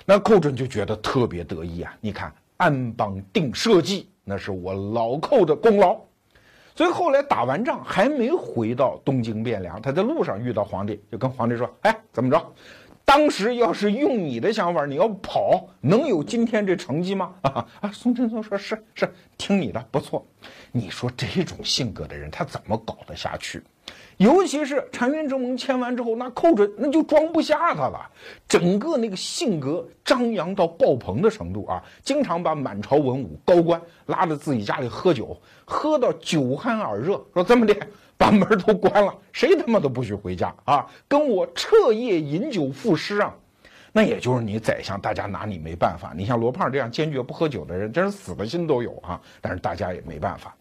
[0.04, 1.94] 那寇准就觉得特别得意啊！
[2.00, 5.98] 你看，安邦定社稷，那是我老寇的功劳。
[6.74, 12.52] 所以后来打完仗还没回到东京汴梁，他在路上遇到皇帝，就跟皇帝说：“哎，怎么着？
[13.06, 17.90] 当时要是用你的想法，你要跑，能有今天这成绩吗？”啊啊！
[17.92, 20.26] 宋真宗说：“是是，听你的，不错。
[20.72, 23.62] 你说这种性格的人，他怎么搞得下去？”
[24.16, 28.10] 尤其是澶渊之盟签完之后，那寇准那就装不下他了，
[28.48, 37.76] 整个那个性格张扬到爆棚的程度啊，经常把满朝文武高官拉到自己家里喝酒，喝到酒酣耳热，说这么的，
[38.18, 43.34] 把门都关了，谁他妈都不许回家啊，跟我彻夜饮酒赋诗啊，
[43.92, 46.12] 那也就是你宰相，大家拿你没办法。
[46.16, 50.54] 你像罗胖这样坚决不喝酒的人，真是死的心都有啊，但是大家也没办法。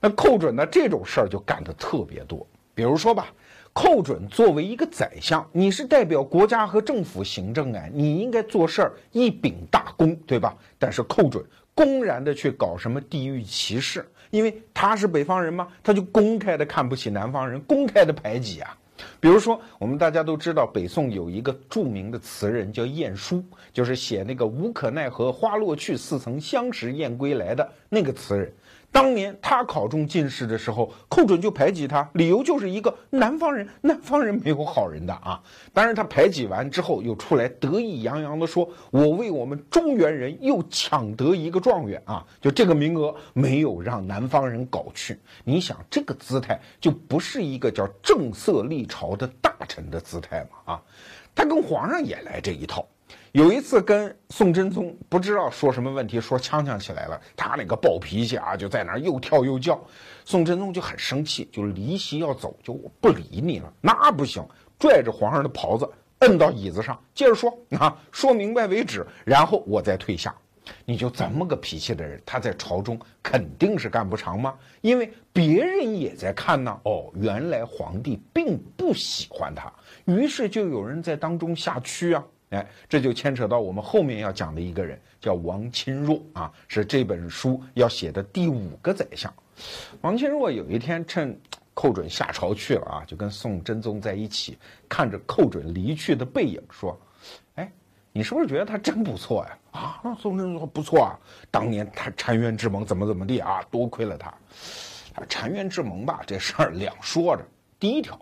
[0.00, 2.46] 那寇准呢，这种事儿就干的特别多。
[2.74, 3.26] 比如说吧，
[3.72, 10.56] 寇准作为一个宰相，你是代表国家和政府行政哎，你应该做事儿一秉大公，对吧？
[10.78, 18.76] 但是寇准公然的去搞什么地域歧视，因为他是北方人嘛，他就公开的看不起南方人，公开的排挤啊。
[19.20, 28.52] 比如说，我们大家都知道，北宋有一个著名的词人叫晏殊，就是写那个“无可奈何花落去，似曾相识燕归来”的那个词人。
[28.98, 35.40] 当年他考中进士的时候，寇准就排挤他，理由就是一个南方人，南方人没有好人的啊。
[35.72, 45.16] 当然，他排挤完之后，又出来得意洋洋地说：“我为我们中原人又抢得一个状元啊！”就这个名额没有让南方人搞去。
[45.44, 50.74] 你想，这个姿态就不是一个叫正色立朝的大臣的姿态嘛？
[50.74, 50.82] 啊，
[51.36, 52.84] 他跟皇上也来这一套。
[53.32, 59.78] 有一次跟宋真宗不知道说什么问题，说呛呛起来了，他那个暴脾气啊，就在那儿又跳又叫，
[60.24, 64.42] 宋真宗就很生气，就离席要走，就我不理你了，那不行，
[64.78, 65.88] 拽着皇上的袍子
[66.20, 70.34] 摁到椅子上，接着说啊，说明白为止，然后我再退下。
[70.84, 74.54] 你就这么个脾气的人，他在朝中肯定是干不长吗？
[74.82, 76.78] 因为别人也在看呢。
[76.84, 79.72] 哦，原来皇帝并不喜欢他，
[80.04, 82.22] 于是就有人在当中下屈啊。
[82.50, 89.32] 哎，这就牵扯到我们后面要讲的一个人，叫王钦若啊，是这本书要写的第五个宰相。
[90.00, 91.38] 王钦若有一天趁
[91.74, 94.56] 寇准下朝去了啊，就跟宋真宗在一起，
[94.88, 96.98] 看着寇准离去的背影，说
[97.56, 97.70] ：“哎，
[98.12, 101.14] 你是不是觉得他真不错呀？”啊，宋真宗说：“不错啊，
[101.50, 104.32] 当年他澶渊之盟怎么怎么地啊，多亏了他。
[105.28, 107.44] 澶渊之盟吧，这事儿两说着。
[107.78, 108.18] 第一条，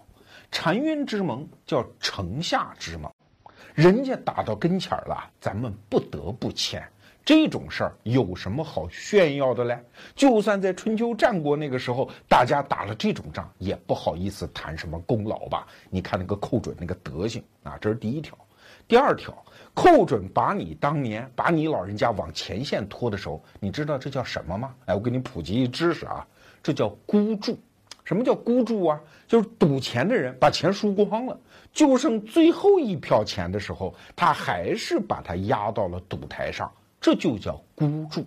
[0.50, 3.10] 澶渊之盟叫城下之盟。”
[3.76, 6.82] 人家打到跟前儿了，咱们不得不签。
[7.22, 9.78] 这种事儿有什么好炫耀的嘞？
[10.14, 15.66] 就算在春秋战国那个时候，大家打了这种仗，也不好意思谈什么功劳吧？
[15.90, 18.34] 你看那个寇准那个德行啊，这是第一条。
[18.88, 19.36] 第二条，
[19.74, 24.74] 寇准把你当年把你老人家往前线拖的时候，你知道这叫什么吗？
[24.86, 26.26] 哎，我给你普及一知识啊，
[26.62, 27.58] 这叫孤注。
[28.06, 28.98] 什么叫孤注啊？
[29.28, 31.38] 就是赌钱的人把钱输光了，
[31.72, 38.24] 就剩最后一票钱的时候，他还是把它压到了赌台上，这就叫孤注。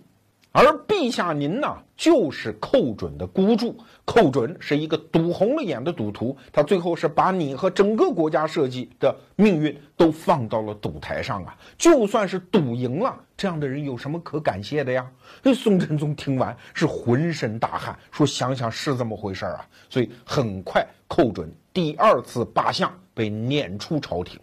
[0.52, 3.76] 而陛下您呢，就是寇准的孤注。
[4.04, 11.56] 寇准是一个赌红了眼的赌徒，他最后是把你和整个国家社稷的命运都放到了赌台上啊！
[11.78, 15.08] 就算是赌赢了，这样的人有什么可感谢的呀？
[15.54, 24.40] 宋真宗听完是浑身大汗，说：“想想是这么回事啊！”所以很快，寇准第二次罢相，被撵出朝廷。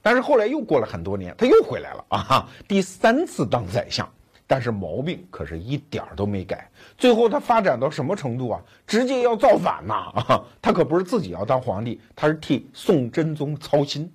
[0.00, 2.48] 但是后来又过了很多年，他又回来了啊！
[2.68, 4.08] 第三次当宰相。
[4.46, 8.62] 但是毛病可是一点儿都没改，最后他发展到什么程度啊？
[8.86, 10.12] 直接要造反呐！
[10.14, 14.10] 啊，他可不是自己要当皇帝，他是替宋真宗操心，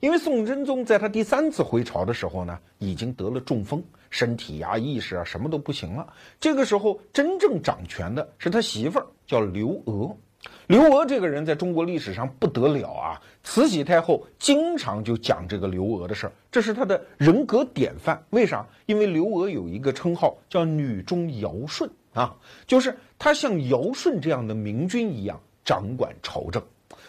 [0.00, 6.12] 因为宋真宗在他第三次回朝的时候呢，已经得了中风，身体呀、意识啊什么都不行了。
[6.38, 10.16] 这个时候真正掌权的是他媳妇儿，叫刘娥。
[10.66, 13.20] 刘娥这个人在中国历史上不得了啊！
[13.42, 18.20] 慈禧太后经常就讲这个刘娥的事儿，这是她的人格典范。
[18.30, 18.66] 为啥？
[18.86, 22.34] 因为刘娥有一个称号叫“女中尧舜”啊，
[22.66, 26.62] 就是她像尧舜这样的明君一样掌管朝政。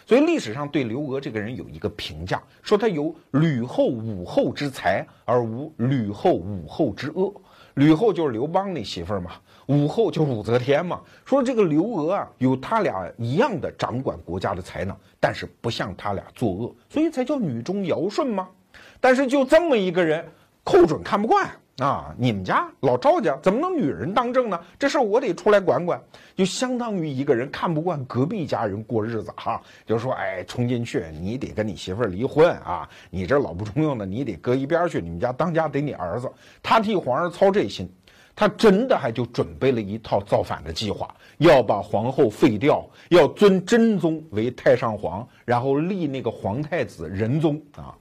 [0.05, 7.33] 所以历史上对刘娥这个人有一个评价，说她有吕后、武后之才，而无吕后、武后之恶。
[7.75, 9.31] 吕后就是刘邦那媳妇儿嘛，
[9.67, 11.01] 武后就武则天嘛。
[11.25, 18.47] 说这个刘娥啊，有他俩一样的掌管国家的才能，但是不像他俩作恶，所以才叫女中尧舜嘛。
[18.99, 20.25] 但是就这么一个人，
[20.63, 21.49] 寇准看不惯。
[21.79, 24.59] 啊，你们家老赵家怎么能女人当政呢？
[24.77, 25.99] 这事儿我得出来管管。
[26.35, 32.87] 就相当于一个人看不惯隔壁家人过日子哈，就说哎，冲进去，你得跟你媳妇儿离婚啊！
[33.09, 35.01] 你这老不中用的，你得搁一边去。
[35.01, 37.91] 你们家当家得你儿子，他替皇上操这心，
[38.35, 47.95] 他真的还就准备了一套造反的计划，要把皇后废掉，要尊真宗为太上皇，然后立那个皇太子仁宗啊。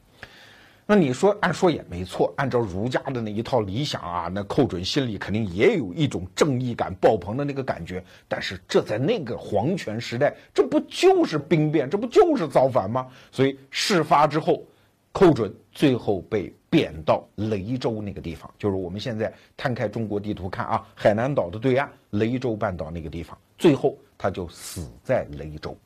[0.84, 2.34] 那你说，按说也没错。
[2.36, 8.04] 按照儒家的那一套理想啊，那寇准心里肯定也有一种正义感爆棚的那个感觉。
[8.26, 13.06] 但是这在那个皇权时代，这不就是兵变，这不就是造反吗？
[13.30, 14.64] 所以事发之后，
[15.12, 23.36] 寇准最后被贬到雷州那个地方，就是我们现在摊开中国地图看啊，海南岛的对岸，雷州半岛那个地方。
[23.58, 25.76] 最后他就死在雷州。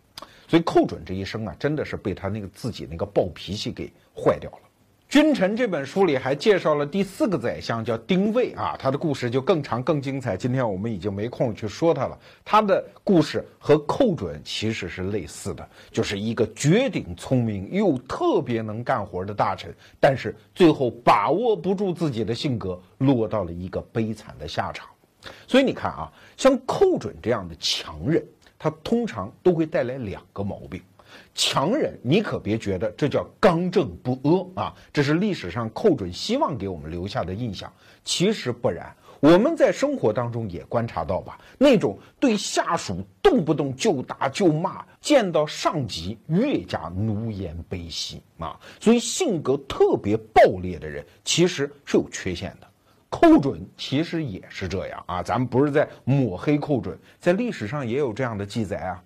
[0.47, 4.59] 所以寇准这一生啊，真的是被他那个自己那个暴脾气给坏掉了。
[5.09, 10.37] 《君臣》这本书里还介绍了第四个宰相，叫丁谓啊，他的故事就更长更精彩。
[10.37, 12.19] 今天我们已经没空去说他了。
[12.45, 24.89] 他的故事和寇准其实是类似的，就是一个绝顶聪明又特别能干活的大臣，但是最后把握不住自己的性格，落到了一个悲惨的下场。
[25.47, 28.27] 所以你看啊，像寇准这样的强人，
[28.59, 30.83] 他通常都会带来两个毛病。
[31.35, 34.19] 强人，你可别觉得这叫刚正不
[34.55, 34.75] 阿啊！
[34.93, 37.73] 这是历史上寇准希望给我们留下的印象。
[38.05, 52.67] 其实不然，我们在生活当中也观察到吧，那种对下属动不动就打就骂，见到上级越加奴颜卑膝啊，所以性格特别暴烈的人，其实是有缺陷的。
[53.09, 59.03] 寇准其实也是这样啊，咱们不是在抹黑寇准，在历史上也有这样的记载啊。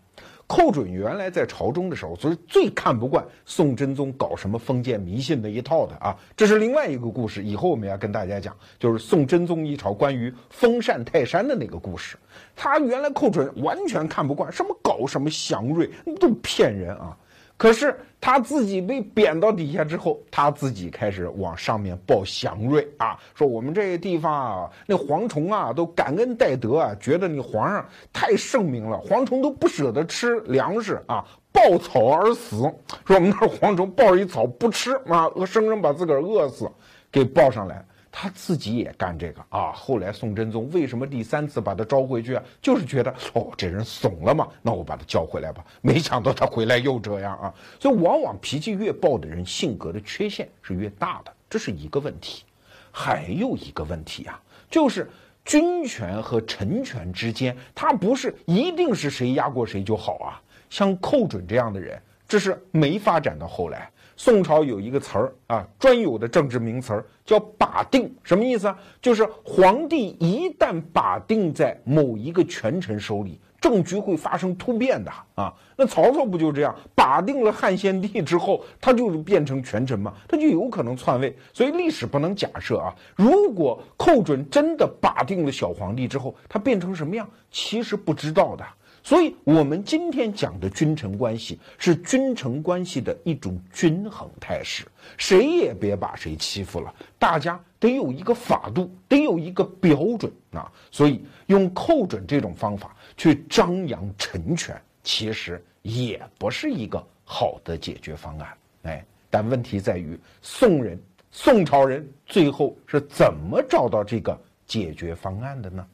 [0.51, 7.44] 寇准原来在朝中的时候，所以最看不惯宋真宗搞什么封建迷信的一套的啊，这是另外一个故事。
[7.44, 12.16] 以后我们要跟大家讲，就是宋真宗一朝关于封禅泰山的那个故事。
[12.57, 15.88] 他原来寇准完全看不惯，什么搞什么祥瑞，
[16.18, 17.16] 都骗人啊。
[17.61, 32.62] 可是他自己被贬到底下之后，他自己开始往上面报祥瑞啊，说我们这个地方啊，那蝗虫啊都感恩戴德啊，觉得你皇上太圣明了，蝗虫都不舍得吃粮食啊，抱草而死。
[33.04, 36.66] 说我们那蝗虫抱一草不吃啊，生生把自个儿饿死，
[37.12, 37.84] 给抱上来。
[38.12, 39.70] 他自己也干这个啊！
[39.72, 42.42] 后来宋真宗为什么第三次把他招回去啊？
[42.61, 45.64] 就是觉得哦，这人怂了嘛，那我把他叫回来吧。
[45.80, 47.54] 没想到他回来又这样啊！
[47.78, 52.42] 所以往往脾气越暴的人，性格的缺陷是越大的，这是一个问题。
[52.90, 55.08] 还有一个问题啊，就是
[55.44, 60.42] 君权和臣权之间，他不是一定是谁压过谁就好啊。
[60.68, 63.88] 像寇准这样的人，这是没发展到后来。
[64.22, 68.78] 宋朝有一个词儿啊，专有的政治名词儿叫把定，什么意思啊？
[69.00, 75.50] 就是皇帝一旦把定在某一个权臣手里，政局会发生突变的啊。
[75.74, 81.34] 那曹操不就这样把定了汉献帝之后，他就是变成权臣嘛，他就有可能篡位。
[81.54, 88.62] 所以历史不能假设啊，如果寇准真的把定了小皇帝之后，他变成什么样，其实不知道的。
[89.03, 94.84] 所以，我们今天讲的君臣关系是君臣关系的一种均衡态势，
[95.16, 100.70] 谁也别把谁欺负了，大家得有一个法度，得有一个标准啊。
[100.90, 108.48] 所以，用寇准这种方法去张扬臣权，其实也不是一个好的解决方案。
[108.82, 115.86] 哎，但问题在于，宋人、宋朝人最后是怎么找到这个解决方案的呢？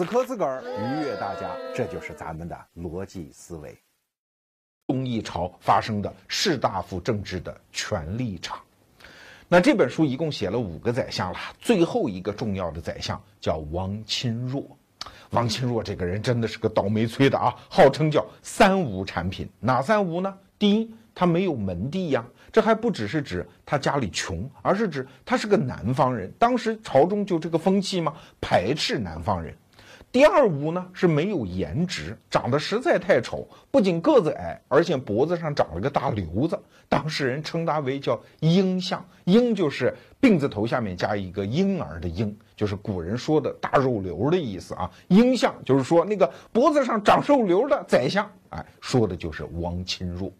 [0.00, 3.78] 死磕自个儿，愉悦大家，这就是咱们的逻辑思维。
[4.86, 8.58] 东一朝发生的士大夫政治的权力场。
[9.46, 14.64] 那这本书一共写了五个宰相了，最后一个重要的宰相叫王钦若。
[15.32, 19.46] 王钦若这个人真的是个倒霉催的啊，号称叫三无产品。
[19.60, 20.34] 哪三无呢？
[20.58, 26.32] 第一，他没有门第呀，这还不只是指他家里穷，而是指他是个南方人。
[26.38, 29.54] 当时朝中就这个风气嘛，排斥南方人。
[30.12, 36.58] 第二无呢是没有颜值，长得实在太丑，不仅个子矮，而且脖子上长了个大瘤子，
[36.88, 44.90] 当事人称他为叫婴相，婴就是病字头下面加一个婴儿的婴，就是古人说的大肉瘤的意思啊。
[45.06, 50.32] 婴相就是说那个脖子上长肉瘤的宰相，哎，说的就是王钦若。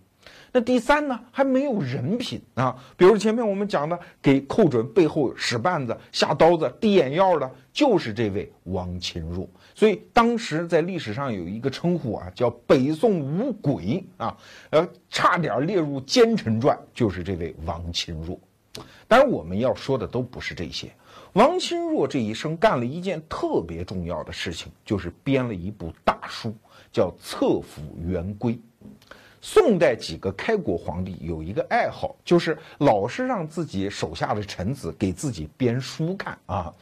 [0.52, 9.48] 那第三呢，还没有人品啊，比如前面我们讲的，给寇准背后使绊子、下刀子、递眼药的，就是这位王钦若。
[9.74, 14.36] 所以当时在历史上有一个称呼啊，叫北宋五鬼啊，
[14.70, 18.38] 呃，差点列入奸臣传，就是这位王钦若。
[19.06, 20.90] 当然，我们要说的都不是这些。
[21.34, 26.54] 王钦若这一生干了一件特别重要的事情，就是编了一部大书，
[26.92, 28.54] 叫《册府元规》。
[29.40, 36.72] 宋代几个开国皇帝有一个爱好，就是老是让自己手下的臣子给自己编书看啊。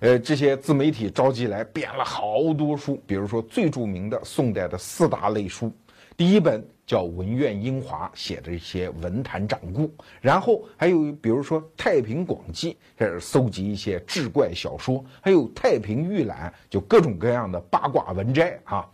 [0.00, 5.72] 呃，这些自媒体召集来编了好多书，比如说最著名的宋代的四大类书，
[6.16, 9.86] 第一本叫《文苑英华》，写的一些文坛掌故；
[10.20, 18.86] 然后还有比如说《太平广记》，开始搜集一些志怪小说；还有《太平御览》，就各种各样的八卦文摘啊。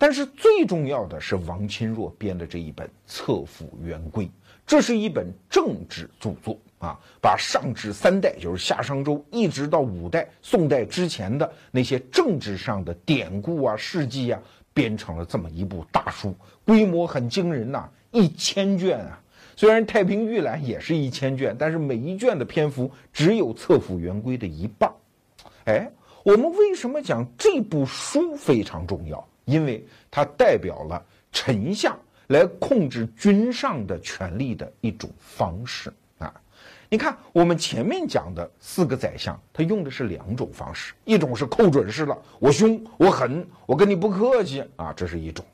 [0.00, 4.24] 但是最重要的是王钦若编的这一本《册府元规》，
[4.66, 14.40] 这是一本政治著作啊，把上至三代，就是夏商周，一直到五代宋代之前的那些政治上的典故啊、事迹啊，
[14.72, 16.34] 编成了这么一部大书，
[16.64, 19.20] 规模很惊人呐，一千卷啊。
[19.54, 24.90] 虽然《太平御览》也是一千卷，但是每一卷的篇幅只有《册府元规》的一半。
[25.66, 25.90] 哎，
[26.24, 29.22] 我们为什么讲这部书非常重要？
[29.50, 31.98] 因为它代表了丞相
[32.28, 36.32] 来控制君上的权力的一种方式啊！
[36.88, 45.44] 你看，我们前面讲的四个宰相，他用的是两种方式，一种是寇准式的，我凶我狠，我跟你不客气啊，这是一种；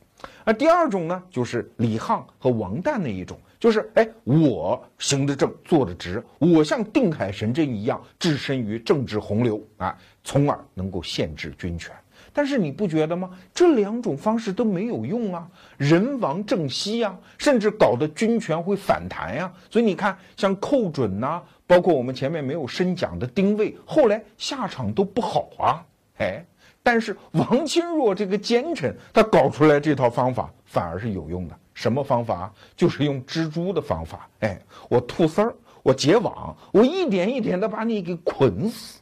[0.44, 11.94] 而第二种呢，就是李沆和王旦那一种，就是哎，我行得正，坐得直，我像定海神针一样置身于政治洪流啊，从而能够限制军权。
[12.36, 13.30] 但是你不觉得吗？
[13.54, 19.50] 这两种方式都没有用啊，人亡政息呀，甚至搞得军权会反弹呀。
[19.70, 25.82] 所以你看，像寇准呐，包括我们前面没有深讲的丁谓，后来下场都不好啊。
[26.18, 26.44] 哎，
[26.82, 31.58] 但是王钦若这个奸臣，他搞出来这套方法反而是有用的。
[31.72, 32.52] 什么方法？
[32.76, 34.28] 就是用蜘蛛的方法。
[34.40, 34.60] 哎，
[34.90, 39.00] 我吐丝儿，我结网，我一点一点的把你给捆死。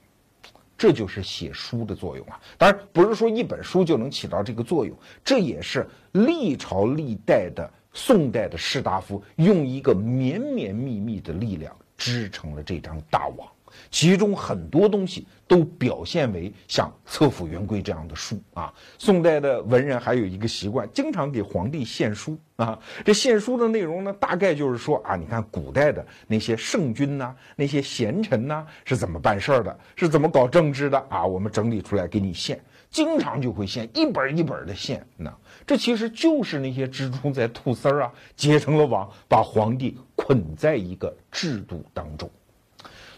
[0.77, 2.41] 这就是写书的作用啊！
[2.59, 13.49] 当然不是说一本书就能起到这个作用，这也是历朝历代的宋代的士大夫用一个绵绵密密的力量织成了这张大网。
[13.91, 18.73] 其中很多东西都表现为像《册府元规》这样的书啊。
[18.99, 22.79] 宋代的文人还有一个习惯，经常给皇帝献书啊。
[23.05, 31.25] 这献书的内容呢，大概就是说啊，你看古代的那些圣君呐，那些贤臣呐，是怎么办事儿的，是怎么搞政治的啊？
[31.25, 32.61] 我们整理出来给你献，
[32.91, 35.07] 经常就会献一本一本的献。
[35.17, 35.33] 那
[35.67, 42.31] 这其实就是那些蜘蛛在吐丝儿啊，结成了网，把皇帝捆在一个制度当中。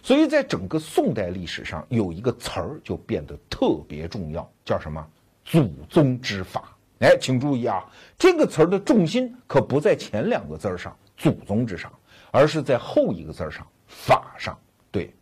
[0.07, 5.04] 所以在整个宋代历史上，有一个词儿就变得特别重要，叫什么？
[5.44, 6.72] 祖宗之法。
[7.00, 7.84] 哎，请注意啊，
[8.16, 11.92] 这个词儿的重心可不在前两个字儿上“祖宗”之上，
[12.30, 14.57] 而是在后一个字儿上“法”上。
[14.92, 15.12] 对，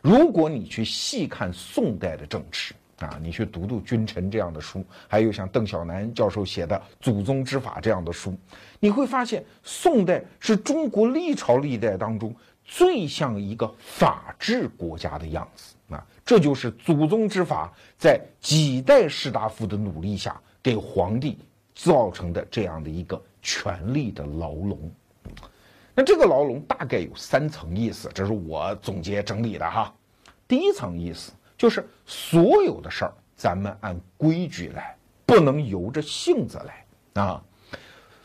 [0.00, 8.34] 如果你去细看宋代的政治啊，你去读读《君臣》这样的书，还有像邓小南教授写的《祖宗之法》这样的书，
[8.80, 12.34] 你会发现，宋代是中国历朝历代当中。
[12.74, 16.02] 最像一个法治国家的样子啊！
[16.24, 21.38] 这就是祖宗之法在几代士大夫的努力下给皇帝
[21.74, 24.90] 造成的这样的一个权力的牢笼。
[25.94, 29.94] 那这个牢笼大概有三层意思，这是我总结整理的哈。
[30.48, 34.96] 第一层意思就是所有的事儿咱们按规矩来，
[35.26, 37.44] 不能由着性子来啊。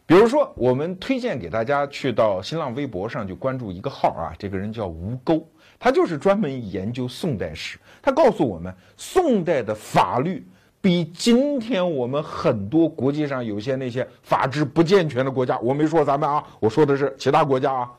[0.08, 5.46] 比如说，我们推荐给大家去到新浪微博上就关注一个号啊，这个人叫吴钩，
[5.78, 7.78] 他就是专门研究宋代史。
[8.02, 10.48] 他告诉我们，宋代的法律
[10.80, 17.92] 比今天我们很多国际上有些那些法制不健全的国家，我没说咱们啊，我说的是其他国家啊，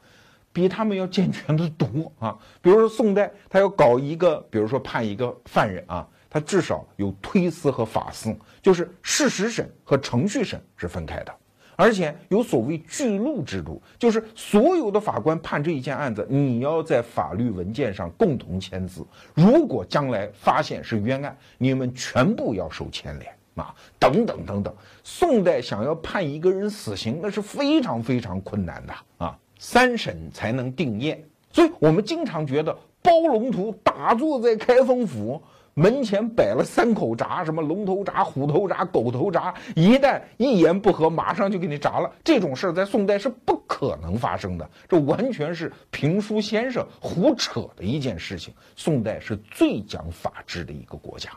[0.50, 2.34] 比他们要健全的多啊。
[2.62, 11.34] 比如说宋代，他要搞一个，比如说判一个犯人啊，他至少有推司和法司，就是事实审和程序审是分开的。
[11.79, 19.07] 而且有所谓巨录制度，就是所有的法官判这一件案子，你要在法律文件上共同签字。
[19.33, 23.72] 如果将来发现是冤案，你们全部要受牵连啊！
[23.97, 24.74] 等等等等。
[25.05, 31.22] 宋代想要判一个人死刑，那是非常非常困难的啊，三审才能定验。
[31.53, 35.41] 所以我们经常觉得包龙图打坐在开封府。
[35.79, 42.11] 门前摆了三口闸，什么龙头闸、虎头闸、狗头闸，一旦一言不合，马上就给你砸了。
[42.24, 48.53] 这种事儿在宋代是不可能发生的，这完全是评书先生胡扯的一件事情。
[48.74, 51.31] 宋代是最讲法治的一个国家，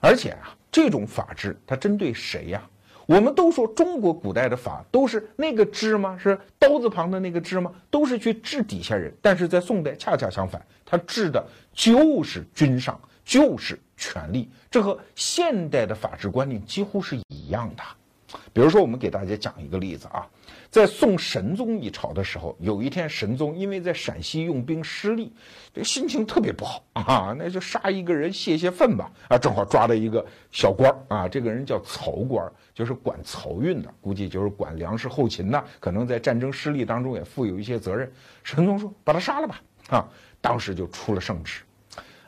[0.00, 2.62] 而且啊，这种法治它针对谁呀？
[3.04, 6.16] 我们都说中国古代的法都是那个治吗？
[6.18, 7.70] 是刀字旁的那个治吗？
[7.90, 12.98] 都是去治底下人，但是在宋代恰恰相反，他治的就是君上。
[13.24, 17.82] 就是权力，这和现代的法治观念几乎是一样的。
[18.52, 20.26] 比如说，我们给大家讲一个例子啊，
[20.68, 25.32] 在宋神宗一朝的时候，有一天神宗因为在陕西用兵失利，
[25.72, 38.12] 这心情特别不好啊，那就杀一个人泄泄愤吧啊，正好抓了一个小官儿啊，这个人叫曹官，就是管漕运的，估计就是管粮食后勤的，可能在战争失利当中也负有一些责任。
[38.42, 39.60] 神宗说：“把他杀了吧！”
[39.90, 40.08] 啊，
[40.40, 41.62] 当时就出了圣旨。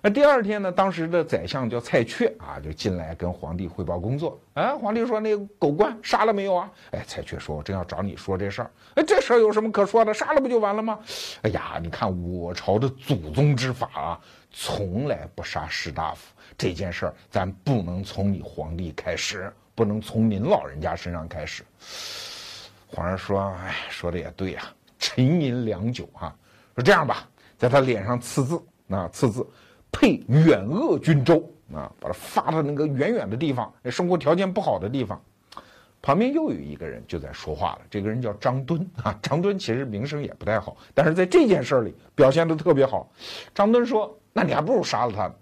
[0.06, 0.70] 那第二天呢？
[0.70, 4.38] 当时的宰相叫蔡确啊，就进来跟皇帝汇报工作。
[4.54, 8.70] 哎，皇帝说：“那个狗官杀了没有啊？”哎，蔡确说：“我正要找你说这事儿。
[8.94, 10.14] 哎，这事儿有什么可说的？
[10.14, 11.00] 杀了不就完了吗？”
[11.42, 14.20] 哎呀，你看我朝的祖宗之法啊，
[14.52, 16.32] 从来不杀士大夫。
[16.56, 21.64] 这件事儿咱不能从你皇帝开始，不能从您老人家身上开始。
[22.86, 24.62] 皇上说：“哎，说的也对呀。”
[25.00, 26.32] 沉吟良久，哈，
[26.76, 27.28] 说这样吧，
[27.58, 29.44] 在他脸上刺字，那刺字。
[29.98, 31.42] 配远恶军州
[31.72, 35.18] 啊，把他发到那个远远的地方，生活条件不好的地方。
[36.02, 39.18] 旁边又有一个人就在说话了，这个人叫张敦啊。
[39.22, 43.10] 张敦其实名声也不太好，但是在这件事里表现的特别好。
[43.54, 45.32] 张敦说：“那你还不如杀了他。”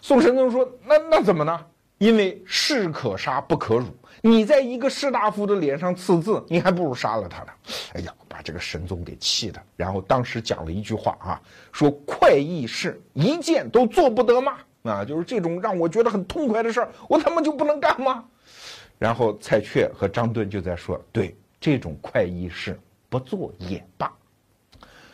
[0.00, 1.60] 宋神宗说：“那那怎么呢？
[1.98, 3.86] 因为士可杀不可辱。
[4.22, 7.52] 你在一个士大夫的脸上刺字，你还不如杀了他呢。”
[7.92, 8.14] 哎呀。
[8.32, 14.56] 把这个神宗给气的，然后当时讲了一句话啊，说快意事一件都做不得吗？
[14.84, 18.24] 啊，就是这种让我觉得很痛快的事儿，我他妈就不能干吗？
[18.98, 24.10] 然后蔡确和张敦就在说，对这种快意事不做也罢。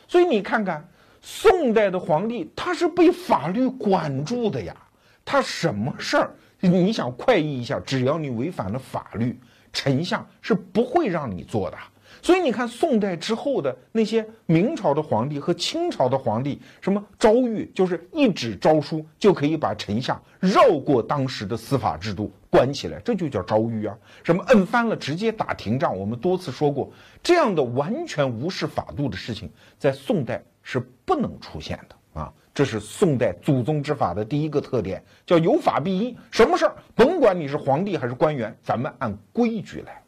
[0.07, 0.89] 所以你看看，
[1.21, 4.77] 宋代的皇帝他是被法律管住的呀，
[5.25, 6.31] 他什么事儿
[6.61, 9.39] 你想快意一下，只要你违反了法律，
[9.73, 11.77] 丞相是不会让你做的。
[12.21, 23.97] 所以你看，宋代之后的那些明朝的皇帝和清朝的皇帝，什么诏狱，就是一纸诏书就可以把臣下绕过当时的司法制度关起来，这就叫诏狱啊。
[24.25, 26.91] 什么摁翻了直接打廷杖，我们多次说过，
[27.23, 29.49] 这样的完全无视法度的事情，
[29.79, 31.95] 在宋代是不能出现的。
[32.59, 36.17] 这是宋代祖宗之法的第一个特点，叫有法必依。
[36.29, 40.03] 什么事儿，甭管你是皇帝还是官员，咱们按规矩来。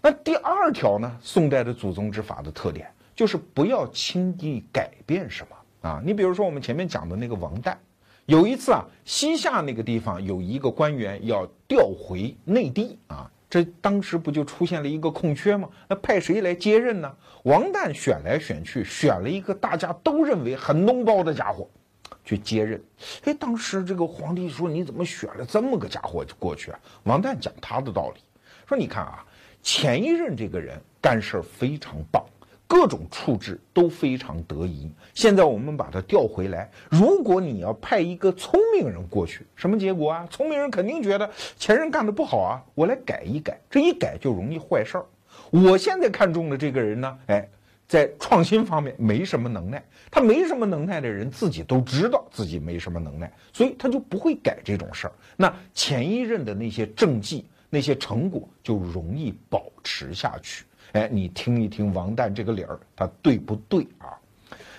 [0.00, 1.14] 那第二条呢？
[1.20, 6.00] 宋代的祖宗之法的特点就是不要轻易改变什么啊！
[6.02, 7.74] 你比如说我们前面讲的那个王旦，
[8.24, 15.66] 有一次啊，西夏那个地方有一个官员要调回内地啊，这当时不就出现了一个空缺吗？
[15.88, 17.10] 那派谁来接任呢？
[17.44, 21.66] 王旦选来选去，选了一个大家都认为很脓包的家伙
[22.22, 22.78] 去接任。
[23.24, 28.20] 哎，当时这个皇帝说：“你怎么选了这么个家伙过去啊？”王旦讲他的道理，
[28.68, 29.24] 说：“你看啊。”
[29.62, 32.24] 前一任这个人干事非常棒，
[32.66, 34.90] 各种处置都非常得宜。
[35.14, 40.26] 现在我们把他调回来，如果你要派一个聪明人过去，什么结果啊？
[40.30, 45.04] 聪明人肯定觉得前任干的不好啊，我来改一改，这一改就容易坏事儿。
[45.50, 47.48] 我现在看中的这个人呢，哎，
[47.86, 55.12] 在创新方面没什么能耐，他没什么能耐的人自己都知道自己没什么能耐，所以他就不会改这种事儿。
[55.36, 57.46] 那前一任的那些政绩。
[57.68, 60.64] 那些成果就容易保持下去。
[60.92, 64.16] 哎，你听一听王旦这个理儿，他对不对啊？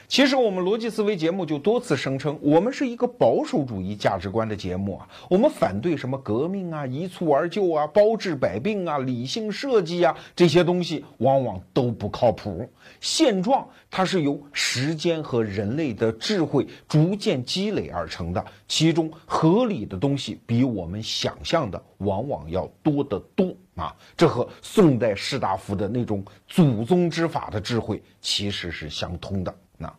[0.09, 5.05] 其实我们逻辑思维节目就多次声称，我们是一个保守主义价值观的节目啊。
[5.29, 12.69] 我们反对什么革命啊、一蹴而就啊、包治百病啊、理性设计啊这些东西，往往都不靠谱。
[13.01, 23.95] 现状它是由时间和人类的智慧逐渐积累而成的，其中合理的东西比我们想象的往往要多得多啊。
[24.17, 29.55] 这和宋代士大夫的那种祖宗之法的智慧其实是相通的。
[29.77, 29.93] 那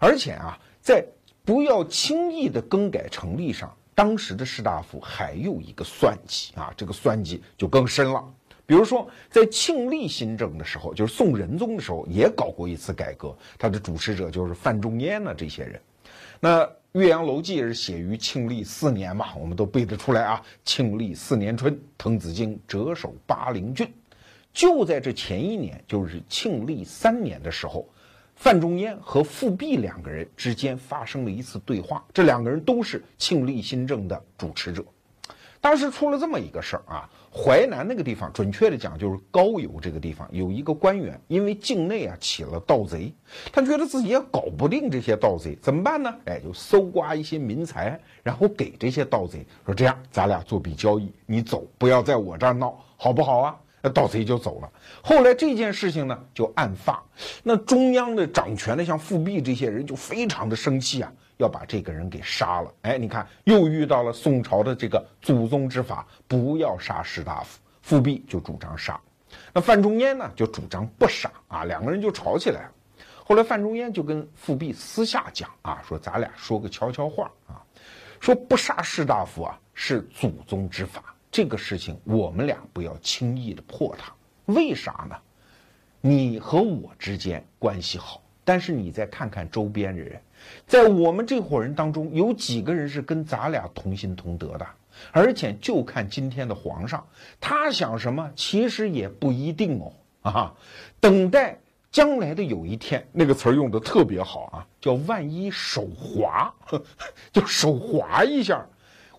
[0.00, 1.04] 而且啊，在
[1.44, 8.24] 不要轻易的更改成立上，当时的士大夫还有一个算计啊，这个算计就更深了。
[8.66, 15.78] 比如说，在庆历新政的时候，就是宋仁宗的时候，也搞过一次改革，他的主持者就是范仲淹呢这些人。
[16.40, 16.62] 那
[16.94, 20.40] 《岳阳楼记》是写于庆历四年嘛，我们都背得出来啊。
[20.64, 23.92] 庆历四年春，滕子京谪守巴陵郡。
[24.52, 27.84] 就在这前一年，就是庆历三年的时候，
[28.36, 32.04] 范仲淹和富弼两个人之间发生了一次对话。
[32.14, 34.84] 这两个人都是庆历新政的主持者。
[35.64, 43.10] 当时出了这么一个事儿啊，淮南那个地方，准确的讲就是高邮这个地方，有一个官员因为境内啊起了盗贼，
[43.50, 46.14] 他觉得自己也搞不定这些盗贼，怎么办呢？
[46.26, 54.70] 哎，就搜刮一些民财，然后给这些盗贼说：“这样，咱俩做笔交易，你走，不要在我这儿闹，好不好啊？”那盗贼就走了。
[55.02, 57.02] 后来这件事情呢就案发，
[57.42, 61.10] 那中央的掌权的像复辟这些人就非常的生气啊。
[61.36, 67.60] 要把这个人给杀了，哎，你看又遇到了宋朝的这个祖宗之法，不要杀士大夫。
[67.82, 68.98] 富弼就主张杀，
[69.52, 72.72] 那范仲淹呢就主张不杀啊，两个人就吵起来了。
[73.26, 77.60] 后来范仲淹就跟富弼私下讲啊，说咱俩说个悄悄话啊，
[78.20, 84.10] 说不杀士大夫啊是祖宗之法，这个事情我们俩不要轻易的破它。
[84.46, 85.16] 为啥呢？
[86.00, 90.18] 你和我之间关系好，但是你再看看周边的人。
[90.66, 94.66] 在我们这伙人当中，有几个人是跟咱俩同心同德的？
[95.10, 97.04] 而且就看今天的皇上，
[97.40, 99.92] 他想什么，其实也不一定哦。
[100.22, 100.54] 啊，
[101.00, 101.58] 等待
[101.90, 106.54] 将来的有一天，那个词儿用的特别好啊，叫万一手滑，
[107.32, 108.64] 就手滑一下，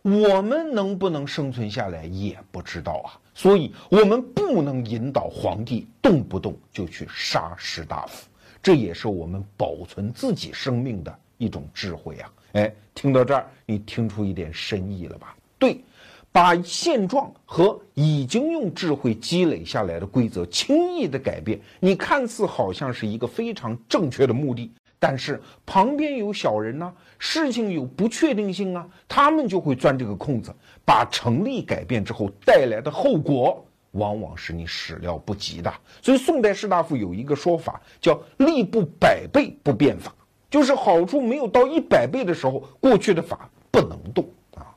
[0.02, 3.20] 我们能不能生存下来也不知道啊。
[3.34, 8.28] 所以，我们不能引导皇帝动不动就去杀士大夫。
[8.66, 12.34] 这也是我们保存自己生命的一种智慧啊！
[12.54, 15.38] 哎，听到这儿，你听出一点深意了吧？
[15.60, 15.80] 对，
[16.32, 30.52] 把现状和已经用智慧积累下来的规则轻易的改变，你看似好像是一个非常正确的目的，但是旁边有小人呢，事情有不确定性啊，他们就会钻这个空子，
[30.84, 33.64] 把成立改变之后带来的后果。
[33.96, 40.14] 往往是你始料不及的，所以宋代士大夫有一个说法叫“力不百倍不变法”，
[40.50, 44.76] 就是好处没有到一百倍的时候，过去的法不能动啊。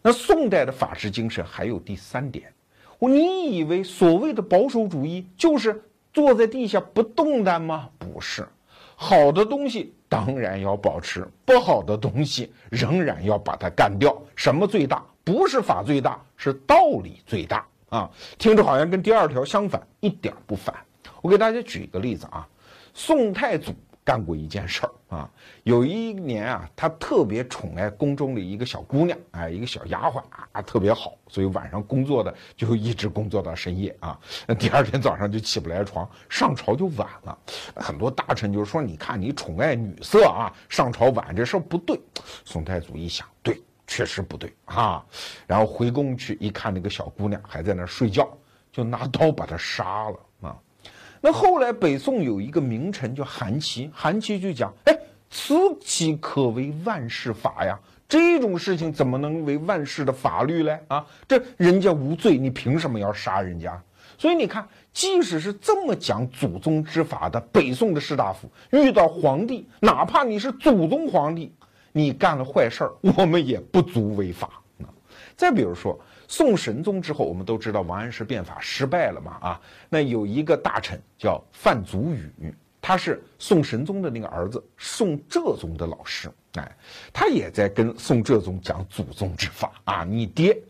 [0.00, 2.52] 那宋代的法治精神还有第三点，
[2.98, 7.90] 你以为所谓的保守主义就是坐在地下不动弹吗？
[7.98, 8.46] 不是，
[8.94, 14.16] 好的东西当然要保持，不好的东西仍然要把它干掉。
[14.36, 15.04] 什么最大？
[15.24, 17.66] 不是法最大，是道理最大。
[17.94, 20.74] 啊，听着好像跟第二条相反，一点不反。
[21.22, 22.44] 我给大家举一个例子啊，
[22.92, 23.72] 宋太祖
[24.02, 25.30] 干过一件事儿啊，
[25.62, 30.20] 有一年啊，他特别宠爱宫中的一个小姑娘，哎，一个小丫鬟
[30.50, 34.18] 啊，特别好，所以晚上工作的就一直工作到深夜啊，
[34.58, 37.38] 第二天早上就起不来床，上朝就晚了。
[37.76, 41.96] 很多大臣就说，你看你宠爱女色啊，上朝晚这事儿不对。
[42.44, 43.62] 宋太祖一想，对。
[43.86, 45.04] 确实不对啊，
[45.46, 48.28] 然后回宫去一看，那个小姑娘还在那睡觉，
[48.72, 50.56] 就拿刀把她杀了啊。
[51.20, 54.98] 那后来北宋有一个名臣叫韩琦，韩琦就讲：“哎，
[55.30, 57.78] 此岂可为万世法呀？
[58.08, 60.78] 这种事情怎么能为万世的法律嘞？
[60.88, 63.82] 啊，这人家无罪，你凭什么要杀人家？
[64.16, 71.52] 所以你看，即使是这么讲祖宗之法的北宋的士大夫，遇到皇帝，哪怕你是祖宗皇帝。”
[71.96, 74.50] 你干了坏事儿，我们也不足为法。
[75.36, 79.60] 再比如说，宋神宗之后，我们都知道王安石变法失败了嘛啊。
[79.88, 86.76] 那有一个大臣叫范祖禹，他是宋神宗的那个儿子宋哲宗的老师，哎，
[87.12, 90.04] 他也在跟宋哲宗讲祖宗之法啊。
[90.04, 90.60] 你爹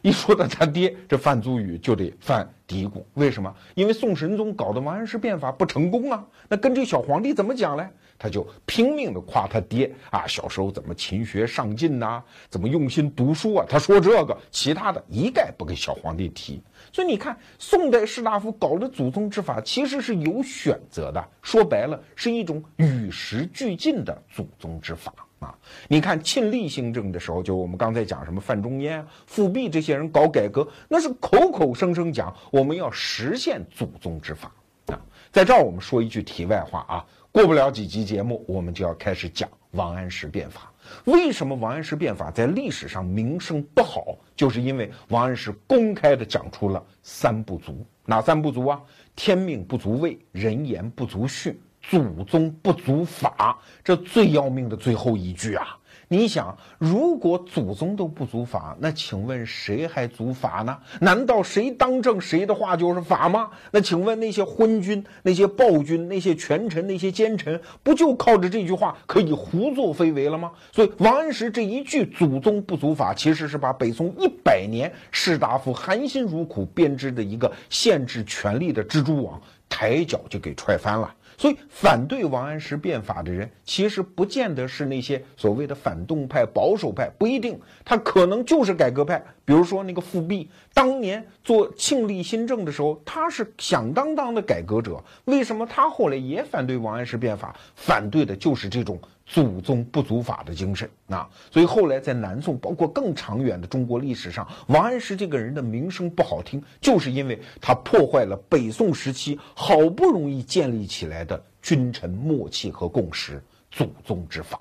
[0.00, 3.54] 一说到他爹，这范祖禹就得犯嘀咕，为什么？
[3.74, 6.24] 因为宋神宗搞的王安石变法不成功啊。
[6.48, 7.86] 那跟这小皇帝怎么讲嘞？
[8.18, 13.66] 他就拼命的夸他爹啊，小时候怎么勤学上进呐，怎么用心读书啊？
[13.68, 16.62] 他说这个，其他的一概不给小皇帝提。
[16.92, 21.22] 所以你看，宋代士大夫搞的祖宗之法，其实是有选择的。
[21.42, 25.12] 说白了，是一种与时俱进的祖宗之法
[25.42, 25.54] 啊。
[25.88, 34.52] 你看庆历新政的时候，就我们刚才讲什么范仲淹、富弼这些人搞改革，那是口口声声讲我们要实现祖宗之法
[34.86, 35.00] 啊。
[35.30, 37.04] 在这儿，我们说一句题外话啊。
[37.30, 40.70] 过不了几集节目，我们就要开始讲王安石变法。
[41.06, 44.18] 为什么王安石变法在历史上名声不好？
[44.36, 47.86] 就是因为王安石公开的讲出了三不足。
[48.04, 48.82] 哪三不足啊？
[49.16, 53.58] 天命不足畏，人言不足恤，祖宗不足法。
[53.84, 55.78] 这最要命的最后一句啊！
[56.08, 60.76] 你想，如果祖宗都不足法，那请问谁还足法呢？
[61.00, 63.48] 难道谁当政谁的话就是法吗？
[63.70, 70.52] 那请问那些昏君、那些暴君、那些权臣、那些奸臣，不就靠着这句话可以胡作非为了吗？
[70.70, 81.14] 所以王安石这一句“祖宗不足法”，其实是把北宋一百年士大夫含辛茹苦编织的一个限制权力的蜘蛛网，抬脚就给踹翻了。
[81.42, 89.20] 所以，反对王安石变法的人，其实不见得是那些所谓的反动派、保守派，不一定，他可能就是改革派。
[89.44, 95.02] 比如说那个复辟，当年做庆历新政的时候，他是响当当的改革者。
[95.24, 97.52] 为什么他后来也反对王安石变法？
[97.74, 99.00] 反对的就是这种。
[99.24, 114.60] 祖宗不足法的精神啊，所以后来在南宋，包括更长远的中国历史上，王安石这个人的名声不好听，就是因为他破坏了北宋时期好不容易建立起来的君臣默契和共识——祖宗之法。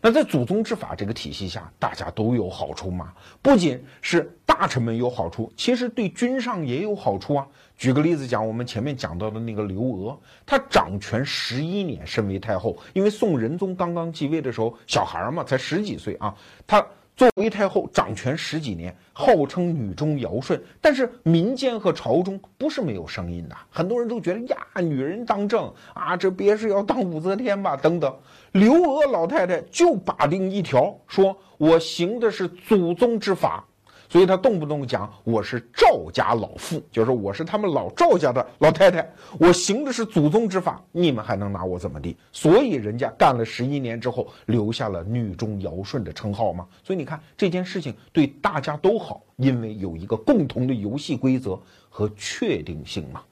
[0.00, 3.12] 那在祖宗之法这个体系下，大家都有好处嘛？
[3.40, 7.46] 不仅是大臣们有好处，其实对君上也有好处啊。
[7.76, 12.76] 举个例子讲，我们前面讲到的那个刘娥，她掌权十一年，身为太后。
[12.92, 16.34] 因为宋仁宗刚刚继位的时候，小孩嘛，才十几岁啊。
[16.66, 16.84] 她
[17.14, 20.60] 作为太后掌权十几年，号称女中尧舜。
[20.80, 27.76] 但是民间和朝中不是没有声音的，很多人都觉得呀，女人当政啊，这别是要当武则天吧？
[27.76, 28.14] 等等。
[28.52, 33.64] 刘娥老太太就把定一条，说我行的是祖宗之法。
[34.12, 39.10] 所以他动不动讲我是赵家老妇，就是我是他们老赵家的老太太，
[39.40, 42.14] 我行的是祖宗之法，你们还能拿我怎么地？
[42.30, 46.68] 所以人家干了十一年之后，留下了女中尧舜的称号嘛。
[46.84, 51.58] 所以你看这件事情对大家都好，因为有一个共同的游戏规则
[51.88, 53.22] 和确定性嘛。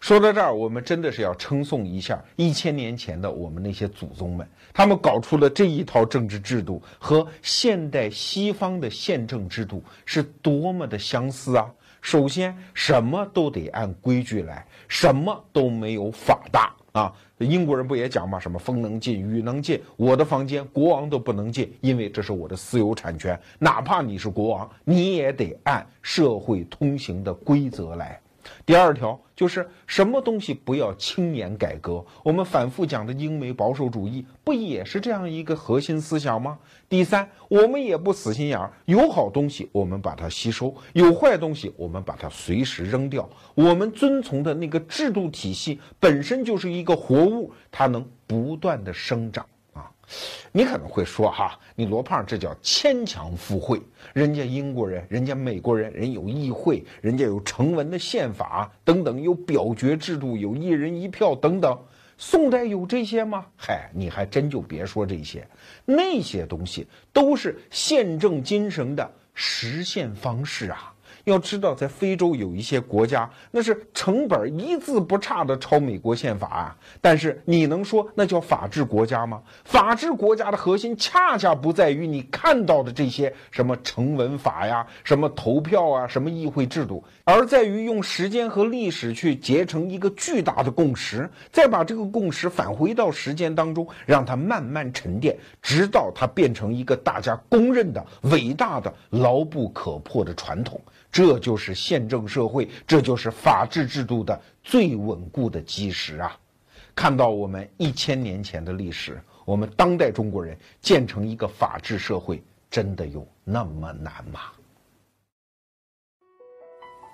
[0.00, 11.68] 说到这儿，我们真的是要称颂一下一千年前的我们那些祖宗们，他们搞出了这一套政治制度，和现代西方的宪政制度是多么的相似啊！
[12.00, 17.12] 首先，什么都得按规矩来，什么都没有法大啊！
[17.38, 18.38] 英国人不也讲吗？
[18.38, 23.38] 什么风能进，雨能进，我的房间国王都不能进，因为这是我的私有产权。
[23.58, 28.18] 哪怕你是国王，你也得按社会通行的规则来。
[28.64, 32.04] 第二条就是什么东西不要轻言改革。
[32.24, 36.58] 我们反复讲的英美保守主义，不也是这样一个核心思想吗？
[36.88, 43.30] 第三，我们也不死心眼儿，有好东西我们把它吸收，有坏东西我们把它随时扔掉。
[43.54, 49.46] 我们遵从的那个制度体系本身就是一个活物，它能不断的生长。
[50.52, 53.80] 你可能会说哈，你罗胖这叫牵强附会。
[54.12, 61.78] 人家英国人，人家美国人，人有议会，人家有成文的宪法等等，有表决制度，有一人一票等等。
[62.20, 63.46] 宋代有这些吗？
[63.56, 65.46] 嗨，你还真就别说这些，
[65.84, 70.92] 那些东西都是宪政精神的实现方式啊。
[71.28, 76.76] 要知道，在非洲有一些国家，那是成本一字不差的抄美国宪法啊。
[77.00, 79.42] 但是你能说那叫法治国家吗？
[79.64, 100.80] 法治国家的核心恰恰不在于你看到的这些什么成文法呀、什么投票啊、什么议会制度，而在于用时间和历史去结成一个巨大的共识，再把这个共识返回到时间当中，让它慢慢沉淀，直到它变成一个大家公认的伟大的、牢不可破的传统。
[101.10, 106.38] 这就是宪政社会，这就是法治制度的最稳固的基石啊！
[106.94, 114.40] 看到我们一千年前的历史，我们当代中国人建成一个法治社会，真的有那么难吗？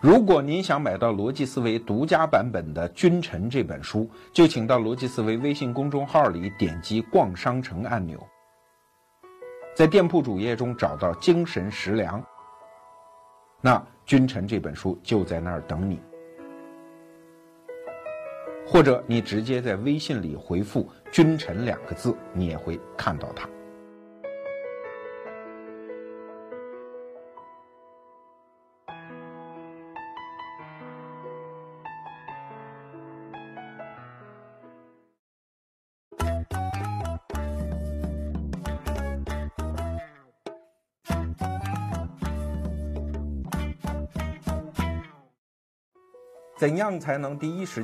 [0.00, 8.22] 如果您想买到逻辑思维独家版本的《君臣》这本书，就请到逻辑思维微信公众号里点击“逛商城”按钮，
[9.74, 12.22] 在店铺主页中找到“精神食粮”。
[13.64, 15.98] 那《君臣》这本书就在那儿等你，
[18.66, 23.48] 或者你直接在微信里回复“君臣”两个字，你也会看到它。
[46.64, 47.82] 怎样才能第一时间？